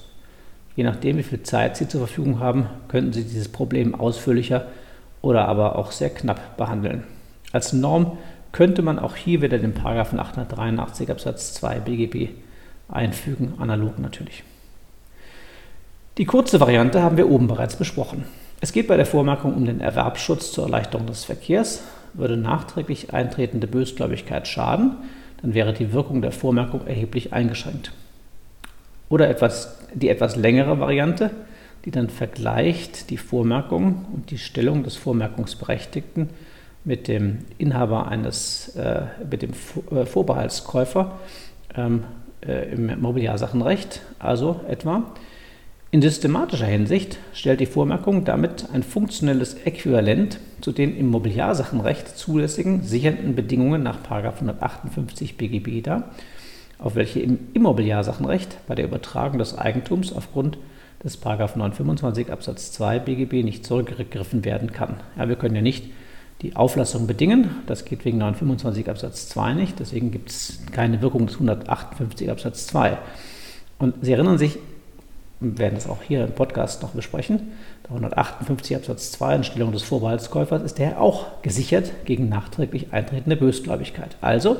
Je 0.75 0.83
nachdem, 0.83 1.19
wie 1.19 1.23
viel 1.23 1.43
Zeit 1.43 1.77
Sie 1.77 1.87
zur 1.87 2.07
Verfügung 2.07 2.39
haben, 2.39 2.65
könnten 2.87 3.13
Sie 3.13 3.23
dieses 3.23 3.47
Problem 3.47 3.93
ausführlicher 3.93 4.65
oder 5.21 5.47
aber 5.47 5.75
auch 5.75 5.91
sehr 5.91 6.09
knapp 6.09 6.57
behandeln. 6.57 7.03
Als 7.51 7.73
Norm 7.73 8.17
könnte 8.51 8.81
man 8.81 8.97
auch 8.97 9.15
hier 9.15 9.43
wieder 9.43 9.59
den 9.59 9.75
Paragraphen 9.75 10.19
883 10.19 11.11
Absatz 11.11 11.53
2 11.53 11.81
BGB 11.81 12.29
einfügen, 12.89 13.53
analog 13.59 13.99
natürlich. 13.99 14.43
Die 16.17 16.25
kurze 16.25 16.59
Variante 16.59 17.03
haben 17.03 17.17
wir 17.17 17.29
oben 17.29 17.45
bereits 17.45 17.75
besprochen. 17.75 18.25
Es 18.61 18.71
geht 18.71 18.87
bei 18.87 18.97
der 18.97 19.05
Vormerkung 19.05 19.53
um 19.53 19.65
den 19.67 19.79
Erwerbsschutz 19.79 20.53
zur 20.53 20.63
Erleichterung 20.63 21.05
des 21.05 21.23
Verkehrs. 21.23 21.83
Würde 22.15 22.35
nachträglich 22.35 23.13
eintretende 23.13 23.67
Bösgläubigkeit 23.67 24.47
schaden, 24.47 24.97
dann 25.41 25.53
wäre 25.53 25.73
die 25.73 25.93
Wirkung 25.93 26.21
der 26.21 26.31
Vormerkung 26.31 26.85
erheblich 26.87 27.33
eingeschränkt. 27.33 27.91
Oder 29.09 29.29
etwas, 29.29 29.79
die 29.93 30.09
etwas 30.09 30.35
längere 30.35 30.79
Variante, 30.79 31.31
die 31.85 31.91
dann 31.91 32.09
vergleicht 32.09 33.09
die 33.09 33.17
Vormerkung 33.17 34.05
und 34.13 34.31
die 34.31 34.37
Stellung 34.37 34.83
des 34.83 34.95
Vormerkungsberechtigten 34.95 36.29
mit 36.83 37.07
dem 37.07 37.39
Inhaber 37.57 38.07
eines, 38.07 38.75
äh, 38.75 39.03
mit 39.29 39.41
dem 39.41 39.51
äh, 39.91 40.05
Vorbehaltskäufer 40.05 41.19
ähm, 41.75 42.03
äh, 42.45 42.71
im 42.73 42.99
Mobiliarsachenrecht, 43.01 44.01
also 44.19 44.61
etwa 44.67 45.03
in 45.91 46.01
systematischer 46.01 46.65
Hinsicht 46.65 47.17
stellt 47.33 47.59
die 47.59 47.65
Vormerkung 47.65 48.23
damit 48.23 48.67
ein 48.71 48.81
funktionelles 48.81 49.55
Äquivalent 49.65 50.39
zu 50.61 50.71
den 50.71 50.95
im 50.95 51.07
Mobiliarsachenrecht 51.07 52.17
zulässigen 52.17 52.83
sichernden 52.83 53.35
Bedingungen 53.35 53.83
nach 53.83 53.97
158 54.09 55.35
BGB 55.35 55.83
dar, 55.83 56.11
auf 56.79 56.95
welche 56.95 57.19
im 57.19 57.39
Immobiliarsachenrecht 57.53 58.65
bei 58.67 58.75
der 58.75 58.85
Übertragung 58.85 59.37
des 59.37 59.57
Eigentums 59.57 60.13
aufgrund 60.13 60.57
des 61.03 61.19
925 61.21 62.31
Absatz 62.31 62.71
2 62.71 62.99
BGB 62.99 63.43
nicht 63.43 63.65
zurückgegriffen 63.65 64.45
werden 64.45 64.71
kann. 64.71 65.01
Ja, 65.17 65.27
wir 65.27 65.35
können 65.35 65.55
ja 65.55 65.61
nicht 65.61 65.85
die 66.41 66.55
Auflassung 66.55 67.05
bedingen, 67.05 67.49
das 67.67 67.83
geht 67.83 68.05
wegen 68.05 68.17
925 68.19 68.89
Absatz 68.89 69.27
2 69.27 69.53
nicht, 69.55 69.79
deswegen 69.79 70.11
gibt 70.11 70.29
es 70.29 70.59
keine 70.71 71.01
Wirkung 71.01 71.27
des 71.27 71.35
158 71.35 72.31
Absatz 72.31 72.67
2. 72.67 72.97
Und 73.77 73.95
Sie 74.01 74.13
erinnern 74.13 74.37
sich, 74.37 74.57
wir 75.41 75.57
werden 75.57 75.75
das 75.75 75.89
auch 75.89 76.03
hier 76.03 76.23
im 76.23 76.33
Podcast 76.33 76.83
noch 76.83 76.91
besprechen, 76.91 77.51
der 77.83 77.91
158 77.91 78.75
Absatz 78.75 79.11
2 79.13 79.37
in 79.37 79.43
Stellung 79.43 79.71
des 79.71 79.81
Vorbehaltskäufers 79.81 80.61
ist 80.61 80.77
der 80.77 81.01
auch 81.01 81.41
gesichert 81.41 81.91
gegen 82.05 82.29
nachträglich 82.29 82.93
eintretende 82.93 83.35
Bösgläubigkeit. 83.35 84.15
Also, 84.21 84.57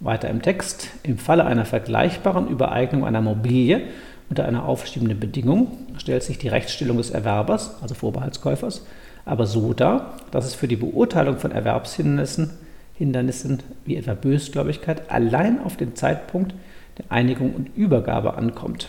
weiter 0.00 0.30
im 0.30 0.40
Text, 0.40 0.88
im 1.02 1.18
Falle 1.18 1.44
einer 1.44 1.66
vergleichbaren 1.66 2.48
Übereignung 2.48 3.04
einer 3.04 3.20
Mobilie 3.20 3.82
unter 4.30 4.46
einer 4.46 4.64
aufschiebenden 4.64 5.20
Bedingung 5.20 5.68
stellt 5.98 6.22
sich 6.22 6.38
die 6.38 6.48
Rechtsstellung 6.48 6.96
des 6.96 7.10
Erwerbers, 7.10 7.76
also 7.82 7.94
Vorbehaltskäufers, 7.94 8.84
aber 9.26 9.46
so 9.46 9.74
dar, 9.74 10.14
dass 10.30 10.46
es 10.46 10.54
für 10.54 10.66
die 10.66 10.76
Beurteilung 10.76 11.38
von 11.38 11.52
Erwerbshindernissen 11.52 12.50
Hindernissen 12.94 13.62
wie 13.84 13.96
etwa 13.96 14.14
Bösgläubigkeit 14.14 15.10
allein 15.10 15.62
auf 15.62 15.76
den 15.76 15.94
Zeitpunkt 15.94 16.54
der 16.96 17.12
Einigung 17.12 17.54
und 17.54 17.76
Übergabe 17.76 18.34
ankommt 18.34 18.88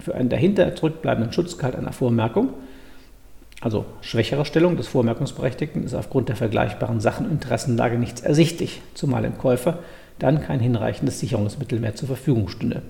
für 0.00 0.14
einen 0.14 0.28
dahinter 0.28 0.74
zurückbleibenden 0.74 1.32
Schutzgehalt 1.32 1.76
einer 1.76 1.92
Vormerkung, 1.92 2.50
also 3.60 3.84
schwächere 4.00 4.44
Stellung 4.46 4.76
des 4.76 4.88
Vormerkungsberechtigten, 4.88 5.84
ist 5.84 5.94
aufgrund 5.94 6.28
der 6.28 6.36
vergleichbaren 6.36 7.00
Sachen- 7.00 7.26
und 7.26 7.32
Interessenlage 7.32 7.98
nichts 7.98 8.22
ersichtlich, 8.22 8.80
zumal 8.94 9.22
dem 9.22 9.36
Käufer 9.36 9.78
dann 10.18 10.42
kein 10.42 10.60
hinreichendes 10.60 11.20
Sicherungsmittel 11.20 11.80
mehr 11.80 11.94
zur 11.94 12.08
Verfügung 12.08 12.48
stünde. 12.48 12.82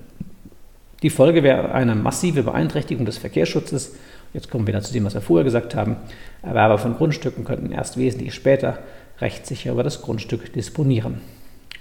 Die 1.01 1.09
Folge 1.09 1.43
wäre 1.43 1.71
eine 1.71 1.95
massive 1.95 2.43
Beeinträchtigung 2.43 3.05
des 3.05 3.17
Verkehrsschutzes. 3.17 3.95
Jetzt 4.33 4.51
kommen 4.51 4.65
wir 4.65 4.73
wieder 4.73 4.83
zu 4.83 4.93
dem, 4.93 5.03
was 5.03 5.15
wir 5.15 5.21
vorher 5.21 5.43
gesagt 5.43 5.75
haben. 5.75 5.95
Erwerber 6.43 6.77
von 6.77 6.95
Grundstücken 6.95 7.43
könnten 7.43 7.71
erst 7.71 7.97
wesentlich 7.97 8.33
später 8.33 8.77
rechtssicher 9.19 9.71
über 9.71 9.83
das 9.83 10.01
Grundstück 10.01 10.53
disponieren. 10.53 11.21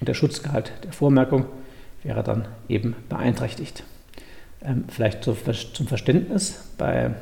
Und 0.00 0.08
der 0.08 0.14
Schutzgehalt 0.14 0.72
der 0.84 0.92
Vormerkung 0.92 1.44
wäre 2.02 2.22
dann 2.22 2.48
eben 2.68 2.96
beeinträchtigt. 3.08 3.84
Ähm, 4.62 4.84
vielleicht 4.88 5.24
zum 5.24 5.86
Verständnis, 5.86 6.70
bei 6.76 7.12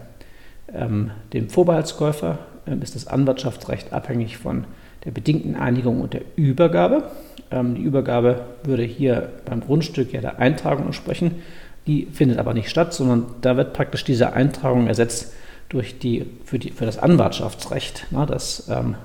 ähm, 0.75 1.11
dem 1.33 1.49
Vorbehaltskäufer 1.49 2.39
ähm, 2.67 2.83
ist 2.83 2.95
das 2.95 3.07
Anwartschaftsrecht 3.07 3.93
abhängig 3.93 4.37
von 4.37 4.65
der 5.05 5.13
bedingten 5.13 5.55
Einigung 5.55 6.01
und 6.01 6.15
der 6.15 6.23
Übergabe. 6.37 7.11
Ähm, 7.51 7.77
die 7.77 7.83
Übergabe 7.83 8.45
würde 8.65 8.83
hier 8.83 9.31
beim 9.45 9.61
Grundstück 9.61 10.13
ja 10.13 10.21
der 10.21 10.39
Eintragung 10.39 10.87
entsprechen. 10.87 11.43
Die 11.87 12.07
findet 12.07 12.39
aber 12.39 12.55
nicht 12.55 12.69
statt, 12.69 12.93
sondern 12.93 13.27
da 13.41 13.57
wird 13.57 13.73
praktisch 13.73 14.05
diese 14.05 14.33
Eintragung 14.33 14.89
ersetzt 14.89 15.33
durch 15.69 15.99
die, 15.99 16.27
für, 16.45 16.59
die, 16.59 16.71
für 16.71 16.87
das 16.87 16.99
Anwartschaftsrecht 16.99 18.07
na, 18.11 18.27
des 18.27 18.69
ähm, 18.69 18.97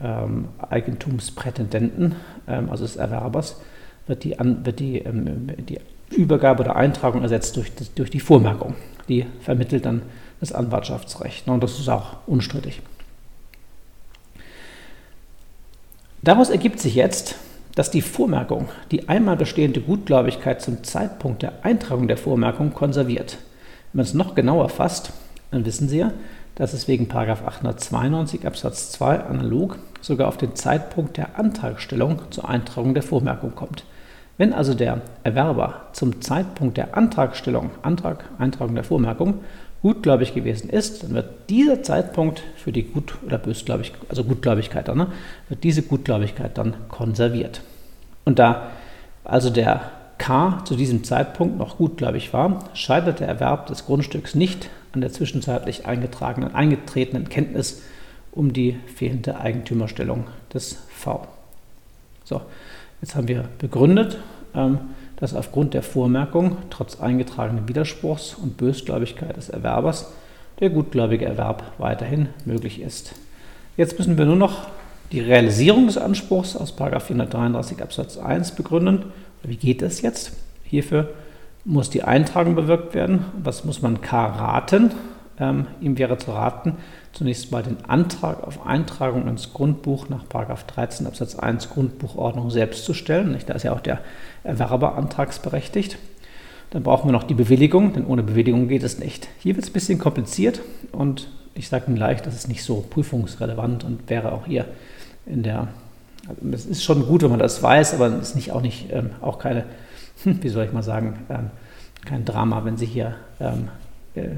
ähm, 0.00 0.48
Eigentumsprätendenten, 0.58 2.16
also 2.46 2.84
des 2.84 2.96
Erwerbers, 2.96 3.60
wird 4.06 4.24
die, 4.24 4.36
wird 4.38 4.80
die, 4.80 5.02
die 5.68 5.78
Übergabe 6.14 6.62
oder 6.62 6.76
Eintragung 6.76 7.22
ersetzt 7.22 7.56
durch, 7.56 7.72
durch 7.94 8.10
die 8.10 8.20
Vormerkung. 8.20 8.74
Die 9.08 9.26
vermittelt 9.40 9.86
dann 9.86 10.02
das 10.40 10.52
Anwartschaftsrecht. 10.52 11.48
Und 11.48 11.62
das 11.62 11.78
ist 11.78 11.88
auch 11.88 12.16
unstrittig. 12.26 12.80
Daraus 16.22 16.48
ergibt 16.48 16.80
sich 16.80 16.94
jetzt, 16.94 17.36
dass 17.74 17.90
die 17.90 18.02
Vormerkung 18.02 18.68
die 18.90 19.08
einmal 19.08 19.36
bestehende 19.36 19.80
Gutgläubigkeit 19.80 20.62
zum 20.62 20.82
Zeitpunkt 20.84 21.42
der 21.42 21.64
Eintragung 21.64 22.08
der 22.08 22.16
Vormerkung 22.16 22.72
konserviert. 22.72 23.38
Wenn 23.92 23.98
man 23.98 24.06
es 24.06 24.14
noch 24.14 24.34
genauer 24.34 24.68
fasst, 24.68 25.12
dann 25.50 25.66
wissen 25.66 25.88
Sie 25.88 25.98
ja, 25.98 26.12
dass 26.54 26.72
es 26.72 26.88
wegen 26.88 27.10
892 27.10 28.46
Absatz 28.46 28.92
2 28.92 29.20
analog 29.20 29.78
sogar 30.00 30.28
auf 30.28 30.36
den 30.36 30.54
Zeitpunkt 30.54 31.16
der 31.16 31.38
Antragstellung 31.38 32.22
zur 32.30 32.48
Eintragung 32.48 32.94
der 32.94 33.02
Vormerkung 33.02 33.54
kommt. 33.54 33.84
Wenn 34.36 34.52
also 34.52 34.74
der 34.74 35.00
Erwerber 35.22 35.82
zum 35.92 36.20
Zeitpunkt 36.20 36.76
der 36.76 36.96
Antragstellung, 36.96 37.70
Antrag, 37.82 38.24
Eintragung 38.38 38.74
der 38.74 38.84
Vormerkung, 38.84 39.40
gutgläubig 39.82 40.34
gewesen 40.34 40.70
ist, 40.70 41.02
dann 41.02 41.14
wird 41.14 41.50
dieser 41.50 41.82
Zeitpunkt 41.82 42.42
für 42.56 42.72
die 42.72 42.84
Gut- 42.84 43.16
oder 43.24 43.38
Bösgläubigkeit, 43.38 44.00
also 44.08 44.24
Gutgläubigkeit 44.24 44.88
dann, 44.88 44.96
ne, 44.98 45.06
wird 45.48 45.62
diese 45.62 45.82
Gutgläubigkeit 45.82 46.56
dann 46.56 46.74
konserviert. 46.88 47.60
Und 48.24 48.38
da 48.38 48.70
also 49.24 49.50
der 49.50 49.90
K 50.18 50.62
zu 50.64 50.76
diesem 50.76 51.02
Zeitpunkt 51.02 51.58
noch 51.58 51.78
gutgläubig 51.78 52.32
war, 52.32 52.70
scheitert 52.74 53.20
der 53.20 53.28
Erwerb 53.28 53.66
des 53.66 53.86
Grundstücks 53.86 54.34
nicht 54.34 54.70
an 54.92 55.00
der 55.00 55.12
zwischenzeitlich 55.12 55.86
eingetragenen, 55.86 56.54
eingetretenen 56.54 57.28
Kenntnis 57.28 57.82
um 58.30 58.52
die 58.52 58.76
fehlende 58.94 59.38
Eigentümerstellung 59.40 60.24
des 60.52 60.78
V. 60.88 61.26
So, 62.24 62.42
Jetzt 63.04 63.16
haben 63.16 63.28
wir 63.28 63.44
begründet, 63.58 64.16
ähm, 64.54 64.78
dass 65.16 65.34
aufgrund 65.34 65.74
der 65.74 65.82
Vormerkung 65.82 66.56
trotz 66.70 67.02
eingetragenen 67.02 67.68
Widerspruchs 67.68 68.32
und 68.32 68.56
Bösgläubigkeit 68.56 69.36
des 69.36 69.50
Erwerbers 69.50 70.10
der 70.58 70.70
gutgläubige 70.70 71.26
Erwerb 71.26 71.74
weiterhin 71.76 72.30
möglich 72.46 72.80
ist. 72.80 73.14
Jetzt 73.76 73.98
müssen 73.98 74.16
wir 74.16 74.24
nur 74.24 74.36
noch 74.36 74.68
die 75.12 75.20
Realisierung 75.20 75.86
des 75.86 75.98
Anspruchs 75.98 76.56
aus 76.56 76.70
433 76.70 77.82
Absatz 77.82 78.16
1 78.16 78.52
begründen. 78.52 79.12
Wie 79.42 79.56
geht 79.56 79.82
das 79.82 80.00
jetzt? 80.00 80.32
Hierfür 80.62 81.10
muss 81.66 81.90
die 81.90 82.04
Eintragung 82.04 82.54
bewirkt 82.54 82.94
werden. 82.94 83.26
Was 83.36 83.66
muss 83.66 83.82
man 83.82 84.00
K 84.00 84.24
raten? 84.24 84.92
Ähm, 85.38 85.66
ihm 85.82 85.98
wäre 85.98 86.16
zu 86.16 86.30
raten, 86.30 86.76
zunächst 87.14 87.52
mal 87.52 87.62
den 87.62 87.84
Antrag 87.84 88.42
auf 88.42 88.66
Eintragung 88.66 89.26
ins 89.28 89.52
Grundbuch 89.52 90.08
nach 90.08 90.24
13 90.24 91.06
Absatz 91.06 91.36
1 91.36 91.70
Grundbuchordnung 91.70 92.50
selbst 92.50 92.84
zu 92.84 92.92
stellen. 92.92 93.38
Da 93.46 93.54
ist 93.54 93.62
ja 93.62 93.72
auch 93.72 93.80
der 93.80 94.00
Erwerber 94.42 94.96
antragsberechtigt. 94.96 95.96
Dann 96.70 96.82
brauchen 96.82 97.08
wir 97.08 97.12
noch 97.12 97.22
die 97.22 97.34
Bewilligung, 97.34 97.92
denn 97.92 98.04
ohne 98.04 98.24
Bewilligung 98.24 98.66
geht 98.66 98.82
es 98.82 98.98
nicht. 98.98 99.28
Hier 99.38 99.54
wird 99.54 99.64
es 99.64 99.70
ein 99.70 99.74
bisschen 99.74 99.98
kompliziert 99.98 100.60
und 100.90 101.28
ich 101.54 101.68
sage 101.68 101.86
Ihnen 101.86 101.94
gleich, 101.94 102.20
das 102.20 102.34
ist 102.34 102.48
nicht 102.48 102.64
so 102.64 102.84
prüfungsrelevant 102.90 103.84
und 103.84 104.10
wäre 104.10 104.32
auch 104.32 104.46
hier 104.46 104.66
in 105.24 105.44
der. 105.44 105.68
Also 106.26 106.40
es 106.52 106.66
ist 106.66 106.82
schon 106.82 107.06
gut, 107.06 107.22
wenn 107.22 107.30
man 107.30 107.38
das 107.38 107.62
weiß, 107.62 107.94
aber 107.94 108.06
es 108.06 108.30
ist 108.30 108.34
nicht 108.34 108.50
auch 108.50 108.62
nicht 108.62 108.90
ähm, 108.90 109.10
auch 109.20 109.38
keine, 109.38 109.66
wie 110.24 110.48
soll 110.48 110.64
ich 110.64 110.72
mal 110.72 110.82
sagen, 110.82 111.20
ähm, 111.28 111.50
kein 112.04 112.24
Drama, 112.24 112.64
wenn 112.64 112.76
Sie 112.76 112.86
hier 112.86 113.14
ähm, 113.40 113.68
äh, 114.16 114.30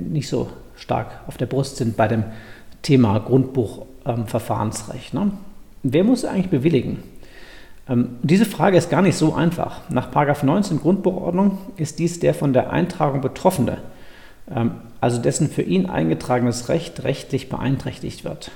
nicht 0.00 0.28
so 0.28 0.50
stark 0.82 1.20
auf 1.26 1.38
der 1.38 1.46
Brust 1.46 1.76
sind 1.76 1.96
bei 1.96 2.08
dem 2.08 2.24
Thema 2.82 3.18
Grundbuchverfahrensrecht. 3.20 5.14
Ne? 5.14 5.30
Wer 5.82 6.04
muss 6.04 6.24
eigentlich 6.24 6.50
bewilligen? 6.50 7.02
Ähm, 7.88 8.16
diese 8.22 8.44
Frage 8.44 8.76
ist 8.76 8.90
gar 8.90 9.02
nicht 9.02 9.16
so 9.16 9.34
einfach. 9.34 9.88
Nach 9.88 10.10
19 10.42 10.80
Grundbuchordnung 10.80 11.58
ist 11.76 11.98
dies 11.98 12.20
der 12.20 12.34
von 12.34 12.52
der 12.52 12.70
Eintragung 12.70 13.20
Betroffene, 13.20 13.78
ähm, 14.54 14.72
also 15.00 15.18
dessen 15.18 15.48
für 15.48 15.62
ihn 15.62 15.86
eingetragenes 15.86 16.68
Recht 16.68 17.04
rechtlich 17.04 17.48
beeinträchtigt 17.48 18.24
wird. 18.24 18.50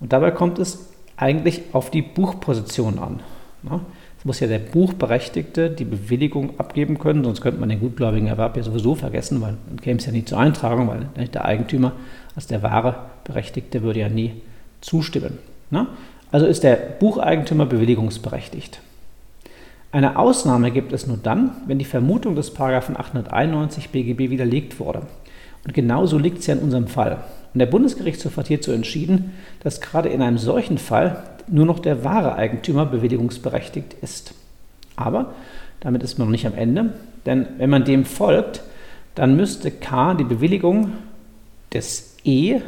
Und 0.00 0.12
dabei 0.12 0.30
kommt 0.30 0.58
es 0.58 0.88
eigentlich 1.16 1.62
auf 1.72 1.90
die 1.90 2.02
Buchposition 2.02 2.98
an. 2.98 3.20
Ne? 3.62 3.80
Muss 4.28 4.40
ja 4.40 4.46
der 4.46 4.58
Buchberechtigte 4.58 5.70
die 5.70 5.86
Bewilligung 5.86 6.60
abgeben 6.60 6.98
können, 6.98 7.24
sonst 7.24 7.40
könnte 7.40 7.60
man 7.60 7.70
den 7.70 7.80
gutgläubigen 7.80 8.28
Erwerb 8.28 8.58
ja 8.58 8.62
sowieso 8.62 8.94
vergessen, 8.94 9.40
weil 9.40 9.54
dann 9.66 9.80
käme 9.80 9.98
es 9.98 10.04
ja 10.04 10.12
nie 10.12 10.26
zur 10.26 10.36
Eintragung, 10.36 10.86
weil 10.86 11.28
der 11.28 11.46
Eigentümer 11.46 11.92
als 12.36 12.46
der 12.46 12.62
wahre 12.62 12.96
Berechtigte 13.24 13.82
würde 13.82 14.00
ja 14.00 14.10
nie 14.10 14.34
zustimmen. 14.82 15.38
Ne? 15.70 15.86
Also 16.30 16.44
ist 16.44 16.62
der 16.62 16.76
Bucheigentümer 16.76 17.64
bewilligungsberechtigt. 17.64 18.80
Eine 19.92 20.18
Ausnahme 20.18 20.72
gibt 20.72 20.92
es 20.92 21.06
nur 21.06 21.16
dann, 21.16 21.52
wenn 21.66 21.78
die 21.78 21.86
Vermutung 21.86 22.36
des 22.36 22.54
891 22.54 23.88
BGB 23.88 24.28
widerlegt 24.28 24.78
wurde. 24.78 25.04
Und 25.64 25.72
genauso 25.72 26.18
liegt 26.18 26.40
es 26.40 26.48
ja 26.48 26.54
in 26.54 26.60
unserem 26.60 26.86
Fall. 26.86 27.24
Und 27.58 27.62
der 27.62 27.66
Bundesgerichtshof 27.66 28.36
hat 28.36 28.46
hierzu 28.46 28.70
entschieden, 28.70 29.32
dass 29.64 29.80
gerade 29.80 30.10
in 30.10 30.22
einem 30.22 30.38
solchen 30.38 30.78
Fall 30.78 31.24
nur 31.48 31.66
noch 31.66 31.80
der 31.80 32.04
wahre 32.04 32.36
Eigentümer 32.36 32.86
bewilligungsberechtigt 32.86 33.96
ist. 34.00 34.32
Aber 34.94 35.34
damit 35.80 36.04
ist 36.04 36.18
man 36.18 36.28
noch 36.28 36.30
nicht 36.30 36.46
am 36.46 36.54
Ende, 36.54 36.92
denn 37.26 37.48
wenn 37.58 37.68
man 37.68 37.84
dem 37.84 38.04
folgt, 38.04 38.62
dann 39.16 39.34
müsste 39.34 39.72
K 39.72 40.14
die 40.14 40.22
Bewilligung 40.22 40.92
des 41.74 42.14
E 42.22 42.60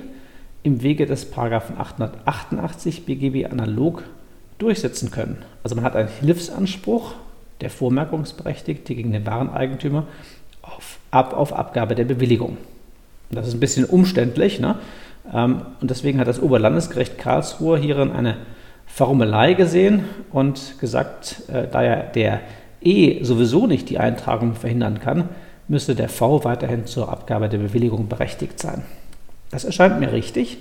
im 0.65 0.83
Wege 0.83 1.07
des 1.07 1.33
888 1.33 3.07
BGB 3.07 3.49
analog 3.49 4.03
durchsetzen 4.59 5.13
können. 5.13 5.39
Also 5.63 5.77
man 5.77 5.85
hat 5.85 5.95
einen 5.95 6.09
Hilfsanspruch 6.21 7.15
der 7.61 7.71
Vormerkungsberechtigte 7.71 8.97
gegen 8.97 9.13
den 9.13 9.25
Wareneigentümer 9.25 10.09
auf, 10.63 10.99
ab 11.13 11.33
auf 11.33 11.53
Abgabe 11.53 11.95
der 11.95 12.07
Bewilligung. 12.07 12.57
Das 13.31 13.47
ist 13.47 13.55
ein 13.55 13.61
bisschen 13.61 13.85
umständlich 13.85 14.61
ne? 14.61 14.77
Ähm, 15.33 15.63
und 15.81 15.91
deswegen 15.91 16.19
hat 16.19 16.29
das 16.29 16.41
Oberlandesgericht 16.41 17.19
Karlsruhe 17.19 17.79
hierin 17.79 18.13
eine 18.13 18.37
Verrummelei 18.87 19.55
gesehen 19.55 20.05
und 20.33 20.79
gesagt, 20.81 21.43
äh, 21.49 21.69
da 21.71 21.83
ja 21.83 21.97
der 22.03 22.41
E 22.83 23.23
sowieso 23.23 23.67
nicht 23.67 23.89
die 23.91 23.99
Eintragung 23.99 24.55
verhindern 24.55 25.01
kann, 25.01 25.29
müsste 25.69 25.95
der 25.95 26.09
V 26.09 26.45
weiterhin 26.45 26.87
zur 26.87 27.11
Abgabe 27.11 27.49
der 27.49 27.59
Bewilligung 27.59 28.09
berechtigt 28.09 28.59
sein. 28.59 28.83
Das 29.51 29.65
erscheint 29.65 30.01
mir 30.01 30.13
richtig, 30.13 30.59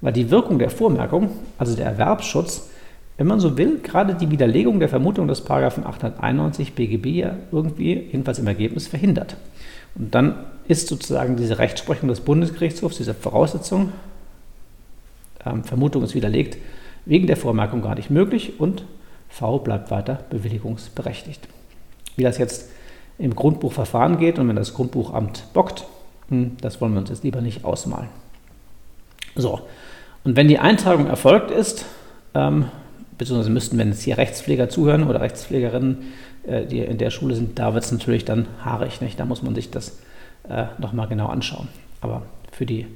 weil 0.00 0.12
die 0.12 0.30
Wirkung 0.30 0.58
der 0.58 0.70
Vormerkung, 0.70 1.30
also 1.58 1.74
der 1.76 1.86
Erwerbsschutz, 1.86 2.68
wenn 3.16 3.26
man 3.26 3.40
so 3.40 3.56
will, 3.56 3.78
gerade 3.82 4.14
die 4.14 4.30
Widerlegung 4.30 4.80
der 4.80 4.88
Vermutung 4.88 5.28
des 5.28 5.48
891 5.48 6.74
BGB 6.74 7.06
ja 7.06 7.36
irgendwie, 7.52 8.08
jedenfalls 8.10 8.38
im 8.38 8.46
Ergebnis, 8.46 8.88
verhindert. 8.88 9.36
Und 9.94 10.14
dann 10.14 10.34
ist 10.68 10.88
sozusagen 10.88 11.36
diese 11.36 11.58
Rechtsprechung 11.58 12.08
des 12.08 12.20
Bundesgerichtshofs, 12.20 12.96
diese 12.96 13.14
Voraussetzung, 13.14 13.92
ähm, 15.44 15.64
Vermutung 15.64 16.02
ist 16.02 16.14
widerlegt, 16.14 16.58
wegen 17.04 17.26
der 17.26 17.36
Vormerkung 17.36 17.82
gar 17.82 17.94
nicht 17.94 18.10
möglich 18.10 18.60
und 18.60 18.84
V 19.28 19.58
bleibt 19.58 19.90
weiter 19.90 20.20
bewilligungsberechtigt. 20.30 21.48
Wie 22.16 22.22
das 22.22 22.38
jetzt 22.38 22.70
im 23.18 23.34
Grundbuchverfahren 23.34 24.18
geht 24.18 24.38
und 24.38 24.48
wenn 24.48 24.56
das 24.56 24.74
Grundbuchamt 24.74 25.44
bockt, 25.52 25.86
hm, 26.28 26.56
das 26.60 26.80
wollen 26.80 26.92
wir 26.92 27.00
uns 27.00 27.10
jetzt 27.10 27.24
lieber 27.24 27.40
nicht 27.40 27.64
ausmalen. 27.64 28.08
So, 29.34 29.60
und 30.24 30.36
wenn 30.36 30.48
die 30.48 30.58
Eintragung 30.58 31.06
erfolgt 31.06 31.50
ist, 31.50 31.86
ähm, 32.34 32.66
beziehungsweise 33.18 33.50
müssten, 33.50 33.78
wenn 33.78 33.88
jetzt 33.88 34.02
hier 34.02 34.18
Rechtspfleger 34.18 34.68
zuhören 34.68 35.08
oder 35.08 35.20
Rechtspflegerinnen, 35.20 36.12
äh, 36.46 36.66
die 36.66 36.80
in 36.80 36.98
der 36.98 37.10
Schule 37.10 37.34
sind, 37.34 37.58
da 37.58 37.74
wird 37.74 37.84
es 37.84 37.92
natürlich 37.92 38.24
dann 38.24 38.46
haarig. 38.64 39.00
Nicht? 39.00 39.18
Da 39.18 39.24
muss 39.24 39.42
man 39.42 39.54
sich 39.54 39.70
das 39.70 39.98
äh, 40.48 40.64
nochmal 40.78 41.08
genau 41.08 41.26
anschauen. 41.26 41.68
Aber 42.00 42.22
für 42.50 42.66
die 42.66 42.86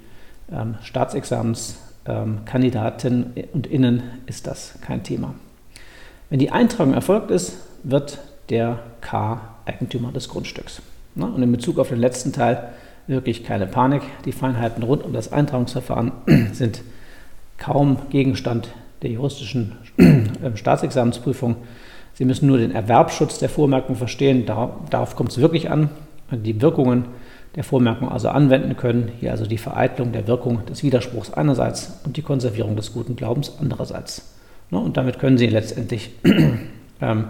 ähm, 0.52 0.76
Staatsexamenskandidaten 0.82 3.32
ähm, 3.36 3.44
und 3.52 3.66
Innen 3.66 4.02
ist 4.26 4.46
das 4.46 4.78
kein 4.80 5.02
Thema. 5.02 5.34
Wenn 6.30 6.38
die 6.38 6.50
Eintragung 6.50 6.94
erfolgt 6.94 7.30
ist, 7.30 7.56
wird 7.82 8.18
der 8.48 8.78
K 9.00 9.40
Eigentümer 9.64 10.12
des 10.12 10.28
Grundstücks. 10.28 10.82
Ne? 11.14 11.26
Und 11.26 11.42
in 11.42 11.50
Bezug 11.50 11.78
auf 11.78 11.88
den 11.88 11.98
letzten 11.98 12.32
Teil 12.32 12.68
wirklich 13.06 13.44
keine 13.44 13.66
Panik. 13.66 14.02
Die 14.24 14.32
Feinheiten 14.32 14.82
rund 14.82 15.04
um 15.04 15.12
das 15.12 15.32
Eintragungsverfahren 15.32 16.12
sind 16.52 16.82
kaum 17.58 17.98
Gegenstand 18.10 18.70
der 19.02 19.10
juristischen 19.10 19.72
äh, 19.96 20.56
Staatsexamensprüfung. 20.56 21.56
Sie 22.14 22.24
müssen 22.24 22.46
nur 22.46 22.58
den 22.58 22.72
Erwerbsschutz 22.72 23.38
der 23.38 23.48
Vormerkung 23.48 23.96
verstehen. 23.96 24.46
Darauf 24.46 25.16
kommt 25.16 25.32
es 25.32 25.38
wirklich 25.38 25.70
an. 25.70 25.90
Die 26.30 26.60
Wirkungen 26.62 27.04
der 27.56 27.64
Vormerkung 27.64 28.10
also 28.10 28.28
anwenden 28.28 28.76
können. 28.76 29.10
Hier 29.18 29.32
also 29.32 29.46
die 29.46 29.58
Vereitlung 29.58 30.12
der 30.12 30.26
Wirkung 30.28 30.64
des 30.66 30.82
Widerspruchs 30.82 31.32
einerseits 31.32 32.00
und 32.04 32.16
die 32.16 32.22
Konservierung 32.22 32.76
des 32.76 32.92
guten 32.92 33.16
Glaubens 33.16 33.52
andererseits. 33.58 34.30
Ne, 34.70 34.78
und 34.78 34.96
damit 34.96 35.18
können 35.18 35.38
Sie 35.38 35.46
letztendlich 35.46 36.10
ähm, 37.00 37.24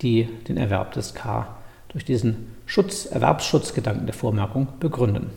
die, 0.00 0.28
den 0.48 0.56
Erwerb 0.56 0.92
des 0.92 1.14
K 1.14 1.46
durch 1.88 2.04
diesen 2.04 2.56
Schutz, 2.66 3.06
Erwerbsschutzgedanken 3.06 4.06
der 4.06 4.14
Vormerkung 4.14 4.68
begründen. 4.80 5.30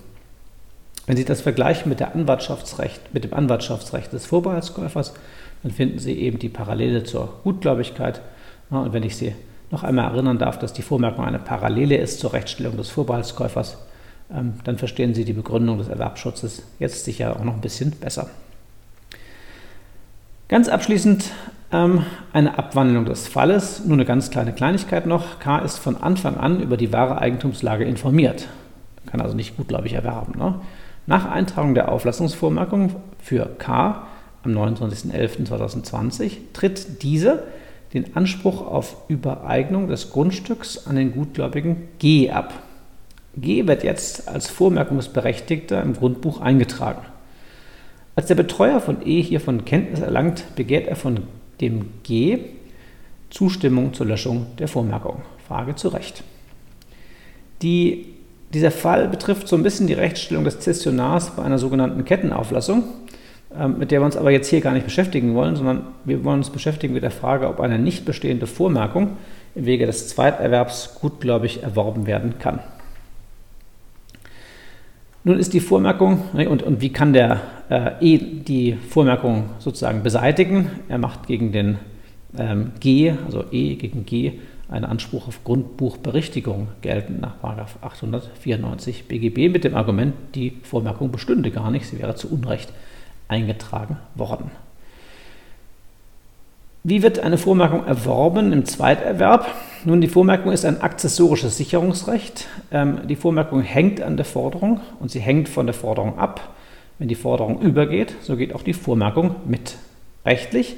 Wenn 1.08 1.18
Sie 1.18 1.26
das 1.26 1.42
vergleichen 1.42 1.90
mit, 1.90 2.00
mit 2.00 3.24
dem 3.24 3.34
Anwartschaftsrecht 3.34 4.14
des 4.14 4.26
Vorbehaltskäufers, 4.26 5.14
dann 5.64 5.72
finden 5.72 6.00
Sie 6.00 6.14
eben 6.14 6.40
die 6.40 6.50
Parallele 6.50 7.04
zur 7.04 7.34
Gutgläubigkeit. 7.44 8.22
Und 8.70 8.94
wenn 8.94 9.04
ich 9.04 9.18
Sie 9.18 9.34
noch 9.72 9.84
einmal 9.84 10.12
erinnern 10.14 10.38
darf, 10.38 10.60
dass 10.60 10.74
die 10.74 10.82
Vormerkung 10.82 11.26
eine 11.26 11.40
Parallele 11.40 11.98
ist 11.98 12.20
zur 12.20 12.34
Rechtsstellung 12.34 12.78
des 12.78 12.90
Vorbehaltskäufers, 12.90 13.78
dann 14.64 14.78
verstehen 14.78 15.14
Sie 15.14 15.26
die 15.26 15.34
Begründung 15.34 15.78
des 15.78 15.90
Erwerbsschutzes 15.90 16.64
jetzt 16.80 17.06
sicher 17.06 17.36
auch 17.36 17.44
noch 17.44 17.54
ein 17.54 17.62
bisschen 17.62 17.92
besser. 17.92 18.30
Ganz 20.48 20.68
abschließend 20.68 21.32
ähm, 21.72 22.06
eine 22.34 22.58
Abwandlung 22.58 23.06
des 23.06 23.28
Falles. 23.28 23.84
Nur 23.86 23.94
eine 23.94 24.06
ganz 24.06 24.30
kleine 24.32 24.54
Kleinigkeit 24.54 25.06
noch. 25.06 25.40
K 25.40 25.60
ist 25.60 25.78
von 25.78 25.96
Anfang 25.96 26.38
an 26.38 26.62
über 26.62 26.78
die 26.78 26.92
wahre 26.92 27.20
Eigentumslage 27.20 27.86
informiert. 27.86 28.48
Kann 29.06 29.22
also 29.22 29.36
nicht 29.36 29.58
gutgläubig 29.58 29.94
erwerben. 29.94 30.38
Ne? 30.38 30.56
Nach 31.08 31.30
Eintragung 31.30 31.74
der 31.74 31.92
Auflassungsvormerkung 31.92 32.96
für 33.20 33.46
K 33.58 34.08
am 34.44 34.52
29.11.2020 34.52 36.38
tritt 36.54 37.02
dieser 37.04 37.44
den 37.94 38.16
Anspruch 38.16 38.66
auf 38.66 38.98
Übereignung 39.10 39.88
des 39.88 40.12
Grundstücks 40.12 40.88
an 40.88 40.96
den 40.96 41.12
Gutgläubigen 41.12 41.90
G 42.00 42.32
ab. 42.32 42.54
G 43.36 43.68
wird 43.68 43.84
jetzt 43.84 44.28
als 44.28 44.50
Vormerkungsberechtigter 44.50 45.82
im 45.82 45.94
Grundbuch 45.94 46.42
eingetragen. 46.42 47.06
Als 48.16 48.28
der 48.28 48.36
Betreuer 48.36 48.82
von 48.82 48.98
E 49.06 49.22
hiervon 49.22 49.64
Kenntnis 49.64 50.02
erlangt, 50.02 50.56
begehrt 50.56 50.88
er 50.88 50.98
von 50.98 51.22
dem 51.62 51.90
G 52.04 52.40
Zustimmung 53.30 53.94
zur 53.94 54.08
Löschung 54.08 54.48
der 54.60 54.68
Vormerkung. 54.68 55.22
Frage 55.48 55.76
zu 55.76 55.88
Recht. 55.88 56.24
Die, 57.62 58.08
dieser 58.54 58.72
Fall 58.72 59.08
betrifft 59.08 59.48
so 59.48 59.56
ein 59.56 59.64
bisschen 59.64 59.88
die 59.88 59.94
Rechtsstellung 59.94 60.44
des 60.44 60.60
Zessionars 60.60 61.36
bei 61.36 61.44
einer 61.44 61.58
sogenannten 61.58 62.04
Kettenauflassung, 62.04 62.84
ähm, 63.58 63.80
mit 63.80 63.92
der 63.92 64.02
wir 64.02 64.06
uns 64.06 64.18
aber 64.18 64.32
jetzt 64.32 64.50
hier 64.50 64.60
gar 64.60 64.74
nicht 64.74 64.86
beschäftigen 64.86 65.34
wollen, 65.36 65.56
sondern 65.56 65.88
wir 66.04 66.24
wollen 66.26 66.40
uns 66.40 66.50
beschäftigen 66.50 66.94
mit 66.94 67.04
der 67.04 67.12
Frage, 67.12 67.48
ob 67.48 67.62
eine 67.62 67.80
nicht 67.80 68.04
bestehende 68.04 68.48
Vormerkung 68.48 69.18
im 69.56 69.66
Wege 69.66 69.86
des 69.86 70.10
Zweiterwerbs 70.10 70.96
gutgläubig 71.00 71.64
erworben 71.64 72.08
werden 72.08 72.40
kann. 72.40 72.60
Nun 75.24 75.38
ist 75.38 75.54
die 75.54 75.60
Vormerkung, 75.60 76.24
ne, 76.34 76.50
und, 76.50 76.64
und 76.64 76.82
wie 76.82 76.90
kann 76.90 77.14
der 77.14 77.42
äh, 77.70 77.92
E 78.00 78.18
die 78.18 78.74
Vormerkung 78.74 79.52
sozusagen 79.60 80.02
beseitigen? 80.02 80.72
Er 80.90 80.98
macht 80.98 81.28
gegen 81.28 81.52
den 81.52 81.78
ähm, 82.38 82.72
G, 82.80 83.14
also 83.26 83.46
E 83.52 83.76
gegen 83.76 84.06
G, 84.06 84.40
einen 84.68 84.86
Anspruch 84.86 85.28
auf 85.28 85.44
Grundbuchberichtigung 85.44 86.70
geltend 86.82 87.22
nach 87.22 87.36
894 87.44 89.08
BGB 89.08 89.52
mit 89.52 89.64
dem 89.64 89.76
Argument, 89.76 90.16
die 90.34 90.54
Vormerkung 90.64 91.12
bestünde 91.12 91.52
gar 91.52 91.70
nicht, 91.70 91.86
sie 91.86 92.00
wäre 92.00 92.16
zu 92.16 92.32
Unrecht 92.32 92.72
eingetragen 93.28 93.98
worden. 94.16 94.50
Wie 96.84 97.04
wird 97.04 97.20
eine 97.20 97.38
Vormerkung 97.38 97.86
erworben 97.86 98.52
im 98.54 98.66
Zweiterwerb? 98.66 99.46
Nun, 99.84 100.00
die 100.00 100.08
Vormerkung 100.08 100.52
ist 100.52 100.64
ein 100.64 100.82
akzessorisches 100.82 101.58
Sicherungsrecht. 101.58 102.48
Ähm, 102.72 103.08
die 103.08 103.16
Vormerkung 103.16 103.62
hängt 103.62 104.02
an 104.02 104.16
der 104.16 104.26
Forderung 104.26 104.80
und 105.00 105.10
sie 105.10 105.20
hängt 105.20 105.50
von 105.50 105.66
der 105.66 105.74
Forderung 105.74 106.20
ab. 106.20 106.54
Wenn 107.00 107.08
die 107.08 107.16
Forderung 107.16 107.62
übergeht, 107.62 108.14
so 108.22 108.38
geht 108.38 108.54
auch 108.54 108.62
die 108.62 108.74
Vormerkung 108.74 109.36
mit. 109.48 109.78
Rechtlich 110.24 110.76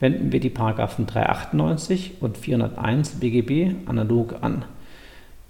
wenden 0.00 0.32
wir 0.32 0.40
die 0.40 0.48
Paragraphen 0.48 1.06
398 1.06 2.14
und 2.20 2.38
401 2.38 3.20
BGB 3.20 3.74
analog 3.86 4.36
an. 4.40 4.64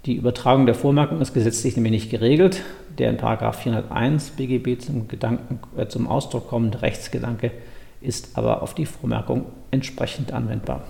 Die 0.05 0.15
Übertragung 0.15 0.65
der 0.65 0.75
Vormerkung 0.75 1.21
ist 1.21 1.33
gesetzlich 1.33 1.75
nämlich 1.75 1.91
nicht 1.91 2.11
geregelt. 2.11 2.61
Der 2.97 3.09
in 3.09 3.17
Paragraph 3.17 3.61
401 3.61 4.31
BGB 4.31 4.81
zum, 4.81 5.07
Gedanken, 5.07 5.59
äh, 5.77 5.87
zum 5.87 6.07
Ausdruck 6.07 6.49
kommende 6.49 6.81
Rechtsgedanke 6.81 7.51
ist 8.01 8.37
aber 8.37 8.61
auf 8.61 8.73
die 8.73 8.85
Vormerkung 8.85 9.45
entsprechend 9.71 10.33
anwendbar. 10.33 10.83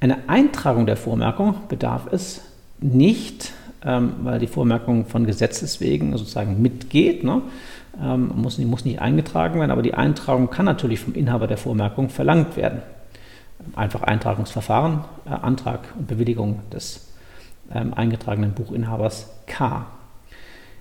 Eine 0.00 0.28
Eintragung 0.28 0.86
der 0.86 0.96
Vormerkung 0.96 1.56
bedarf 1.68 2.06
es 2.10 2.40
nicht, 2.80 3.52
ähm, 3.84 4.14
weil 4.22 4.38
die 4.38 4.46
Vormerkung 4.46 5.04
von 5.04 5.26
Gesetzes 5.26 5.80
wegen 5.80 6.16
sozusagen 6.16 6.62
mitgeht. 6.62 7.22
Ne? 7.22 7.42
Ähm, 8.02 8.32
muss, 8.34 8.56
muss 8.58 8.86
nicht 8.86 9.00
eingetragen 9.00 9.60
werden, 9.60 9.70
aber 9.70 9.82
die 9.82 9.92
Eintragung 9.92 10.48
kann 10.48 10.64
natürlich 10.64 11.00
vom 11.00 11.14
Inhaber 11.14 11.46
der 11.46 11.58
Vormerkung 11.58 12.08
verlangt 12.08 12.56
werden. 12.56 12.80
Einfach 13.76 14.02
Eintragungsverfahren, 14.02 15.04
äh, 15.26 15.30
Antrag 15.30 15.80
und 15.98 16.08
Bewilligung 16.08 16.60
des 16.72 17.08
ähm, 17.70 17.92
eingetragenen 17.92 18.52
Buchinhabers 18.52 19.28
K. 19.46 19.84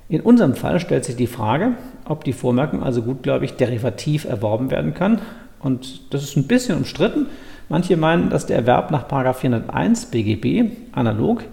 In 0.08 0.22
unserem 0.22 0.56
Fall 0.56 0.80
stellt 0.80 1.04
sich 1.04 1.18
die 1.18 1.28
Frage, 1.28 1.74
ob 2.06 2.24
die 2.24 2.34
Vormerkung 2.34 2.84
also 2.84 3.02
gutgläubig 3.02 3.58
derivativ 3.58 4.24
erworben 4.24 4.72
werden 4.72 4.94
kann. 4.94 5.20
Und 5.60 6.14
das 6.14 6.24
ist 6.24 6.38
ein 6.38 6.48
bisschen 6.48 6.78
umstritten. 6.78 7.28
Manche 7.70 7.98
meinen, 7.98 8.32
dass 8.32 8.48
der 8.48 8.58
Erwerb 8.58 8.90
nach 8.90 9.08
401 9.08 10.08
BGB 10.08 10.72
analog 10.92 11.44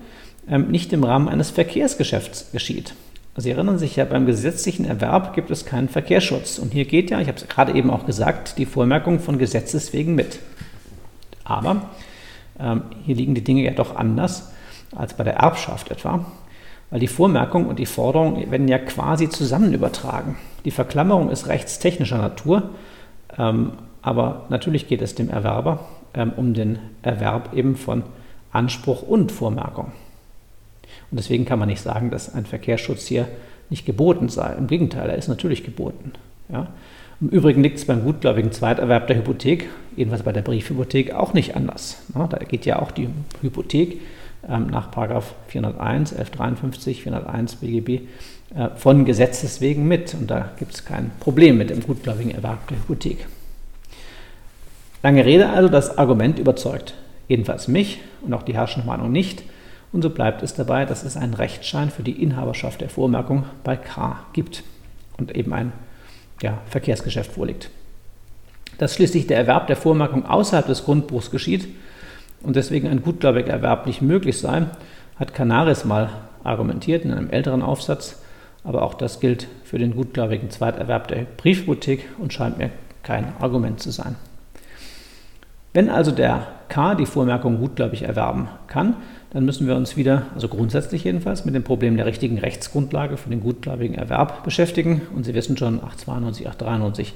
ähm, 0.48 0.68
nicht 0.68 0.92
im 0.94 1.04
Rahmen 1.04 1.28
eines 1.28 1.50
Verkehrsgeschäfts 1.50 2.50
geschieht. 2.52 2.94
Sie 3.36 3.50
erinnern 3.50 3.78
sich 3.78 3.96
ja, 3.96 4.06
beim 4.06 4.24
gesetzlichen 4.24 4.86
Erwerb 4.86 5.34
gibt 5.34 5.50
es 5.50 5.66
keinen 5.66 5.90
Verkehrsschutz. 5.90 6.58
Und 6.58 6.72
hier 6.72 6.86
geht 6.86 7.10
ja, 7.10 7.20
ich 7.20 7.28
habe 7.28 7.36
es 7.36 7.46
gerade 7.48 7.74
eben 7.74 7.90
auch 7.90 8.06
gesagt, 8.06 8.56
die 8.56 8.64
Vormerkung 8.64 9.20
von 9.20 9.36
Gesetzes 9.36 9.92
wegen 9.92 10.14
mit. 10.14 10.38
Aber 11.44 11.82
ähm, 12.58 12.84
hier 13.04 13.14
liegen 13.14 13.34
die 13.34 13.44
Dinge 13.44 13.62
ja 13.62 13.72
doch 13.72 13.94
anders 13.94 14.52
als 14.94 15.12
bei 15.12 15.24
der 15.24 15.34
Erbschaft 15.34 15.90
etwa. 15.90 16.24
Weil 16.88 17.00
die 17.00 17.08
Vormerkung 17.08 17.66
und 17.66 17.78
die 17.78 17.84
Forderung 17.84 18.50
werden 18.50 18.68
ja 18.68 18.78
quasi 18.78 19.28
zusammen 19.28 19.74
übertragen. 19.74 20.36
Die 20.64 20.70
Verklammerung 20.70 21.28
ist 21.28 21.48
rechtstechnischer 21.48 22.18
Natur, 22.18 22.70
ähm, 23.36 23.72
aber 24.00 24.46
natürlich 24.48 24.88
geht 24.88 25.02
es 25.02 25.14
dem 25.14 25.28
Erwerber 25.28 25.80
ähm, 26.16 26.32
um 26.36 26.54
den 26.54 26.78
Erwerb 27.02 27.54
eben 27.54 27.76
von 27.76 28.02
Anspruch 28.50 29.02
und 29.02 29.32
Vormerkung. 29.32 29.92
Und 31.10 31.18
deswegen 31.18 31.44
kann 31.44 31.58
man 31.58 31.68
nicht 31.68 31.82
sagen, 31.82 32.10
dass 32.10 32.34
ein 32.34 32.46
Verkehrsschutz 32.46 33.06
hier 33.06 33.28
nicht 33.70 33.86
geboten 33.86 34.28
sei. 34.28 34.54
Im 34.54 34.66
Gegenteil, 34.66 35.10
er 35.10 35.16
ist 35.16 35.28
natürlich 35.28 35.64
geboten. 35.64 36.12
Ja? 36.48 36.68
Im 37.20 37.28
Übrigen 37.28 37.62
liegt 37.62 37.78
es 37.78 37.84
beim 37.86 38.04
gutgläubigen 38.04 38.52
Zweiterwerb 38.52 39.06
der 39.06 39.16
Hypothek, 39.16 39.68
jedenfalls 39.96 40.22
bei 40.22 40.32
der 40.32 40.42
Briefhypothek, 40.42 41.14
auch 41.14 41.32
nicht 41.32 41.56
anders. 41.56 42.02
Ja, 42.14 42.26
da 42.26 42.38
geht 42.38 42.66
ja 42.66 42.80
auch 42.80 42.90
die 42.90 43.08
Hypothek 43.40 44.00
ähm, 44.48 44.66
nach 44.66 44.92
401, 44.92 46.12
1153, 46.12 47.02
401 47.02 47.56
BGB 47.56 47.88
äh, 48.54 48.68
von 48.76 49.04
Gesetzes 49.04 49.60
wegen 49.60 49.88
mit. 49.88 50.14
Und 50.14 50.30
da 50.30 50.50
gibt 50.58 50.74
es 50.74 50.84
kein 50.84 51.10
Problem 51.20 51.58
mit 51.58 51.70
dem 51.70 51.80
gutgläubigen 51.80 52.32
Erwerb 52.32 52.68
der 52.68 52.78
Hypothek. 52.78 53.26
Lange 55.06 55.24
Rede 55.24 55.50
also, 55.50 55.68
das 55.68 55.98
Argument 55.98 56.40
überzeugt 56.40 56.94
jedenfalls 57.28 57.68
mich 57.68 58.00
und 58.22 58.34
auch 58.34 58.42
die 58.42 58.54
herrschende 58.54 58.88
Meinung 58.88 59.12
nicht. 59.12 59.44
Und 59.92 60.02
so 60.02 60.10
bleibt 60.10 60.42
es 60.42 60.54
dabei, 60.54 60.84
dass 60.84 61.04
es 61.04 61.16
einen 61.16 61.34
Rechtsschein 61.34 61.90
für 61.90 62.02
die 62.02 62.20
Inhaberschaft 62.20 62.80
der 62.80 62.88
Vormerkung 62.88 63.44
bei 63.62 63.76
K 63.76 64.18
gibt 64.32 64.64
und 65.16 65.36
eben 65.36 65.52
ein 65.52 65.70
ja, 66.42 66.58
Verkehrsgeschäft 66.68 67.30
vorliegt. 67.30 67.70
Dass 68.78 68.96
schließlich 68.96 69.28
der 69.28 69.36
Erwerb 69.36 69.68
der 69.68 69.76
Vormerkung 69.76 70.26
außerhalb 70.26 70.66
des 70.66 70.84
Grundbuchs 70.84 71.30
geschieht 71.30 71.68
und 72.42 72.56
deswegen 72.56 72.88
ein 72.88 73.02
gutgläubiger 73.02 73.52
Erwerb 73.52 73.86
nicht 73.86 74.02
möglich 74.02 74.40
sei, 74.40 74.66
hat 75.20 75.34
Canaris 75.34 75.84
mal 75.84 76.10
argumentiert 76.42 77.04
in 77.04 77.12
einem 77.12 77.30
älteren 77.30 77.62
Aufsatz, 77.62 78.20
aber 78.64 78.82
auch 78.82 78.94
das 78.94 79.20
gilt 79.20 79.46
für 79.62 79.78
den 79.78 79.94
gutgläubigen 79.94 80.50
Zweiterwerb 80.50 81.06
der 81.06 81.26
Briefhypothek 81.36 82.08
und 82.18 82.32
scheint 82.32 82.58
mir 82.58 82.70
kein 83.04 83.34
Argument 83.38 83.78
zu 83.78 83.92
sein. 83.92 84.16
Wenn 85.76 85.90
also 85.90 86.10
der 86.10 86.46
K 86.70 86.94
die 86.94 87.04
Vormerkung 87.04 87.58
gutgläubig 87.58 88.00
erwerben 88.00 88.48
kann, 88.66 88.96
dann 89.28 89.44
müssen 89.44 89.66
wir 89.66 89.76
uns 89.76 89.94
wieder, 89.94 90.22
also 90.34 90.48
grundsätzlich 90.48 91.04
jedenfalls, 91.04 91.44
mit 91.44 91.54
dem 91.54 91.64
Problem 91.64 91.98
der 91.98 92.06
richtigen 92.06 92.38
Rechtsgrundlage 92.38 93.18
für 93.18 93.28
den 93.28 93.42
gutgläubigen 93.42 93.94
Erwerb 93.94 94.42
beschäftigen. 94.42 95.02
Und 95.14 95.24
Sie 95.24 95.34
wissen 95.34 95.58
schon, 95.58 95.74
892, 95.84 96.48
893 96.48 97.14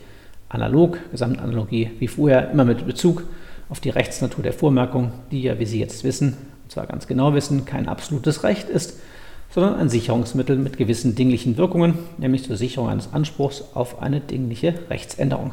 analog, 0.50 0.98
Gesamtanalogie 1.10 1.92
wie 2.00 2.08
vorher, 2.08 2.50
immer 2.50 2.66
mit 2.66 2.86
Bezug 2.86 3.22
auf 3.70 3.80
die 3.80 3.88
Rechtsnatur 3.88 4.42
der 4.42 4.52
Vormerkung, 4.52 5.12
die 5.30 5.40
ja, 5.40 5.58
wie 5.58 5.64
Sie 5.64 5.80
jetzt 5.80 6.04
wissen, 6.04 6.36
und 6.64 6.70
zwar 6.70 6.86
ganz 6.86 7.06
genau 7.06 7.32
wissen, 7.32 7.64
kein 7.64 7.88
absolutes 7.88 8.44
Recht 8.44 8.68
ist, 8.68 9.00
sondern 9.48 9.76
ein 9.76 9.88
Sicherungsmittel 9.88 10.58
mit 10.58 10.76
gewissen 10.76 11.14
dinglichen 11.14 11.56
Wirkungen, 11.56 11.94
nämlich 12.18 12.44
zur 12.44 12.58
Sicherung 12.58 12.90
eines 12.90 13.14
Anspruchs 13.14 13.64
auf 13.72 14.02
eine 14.02 14.20
dingliche 14.20 14.74
Rechtsänderung. 14.90 15.52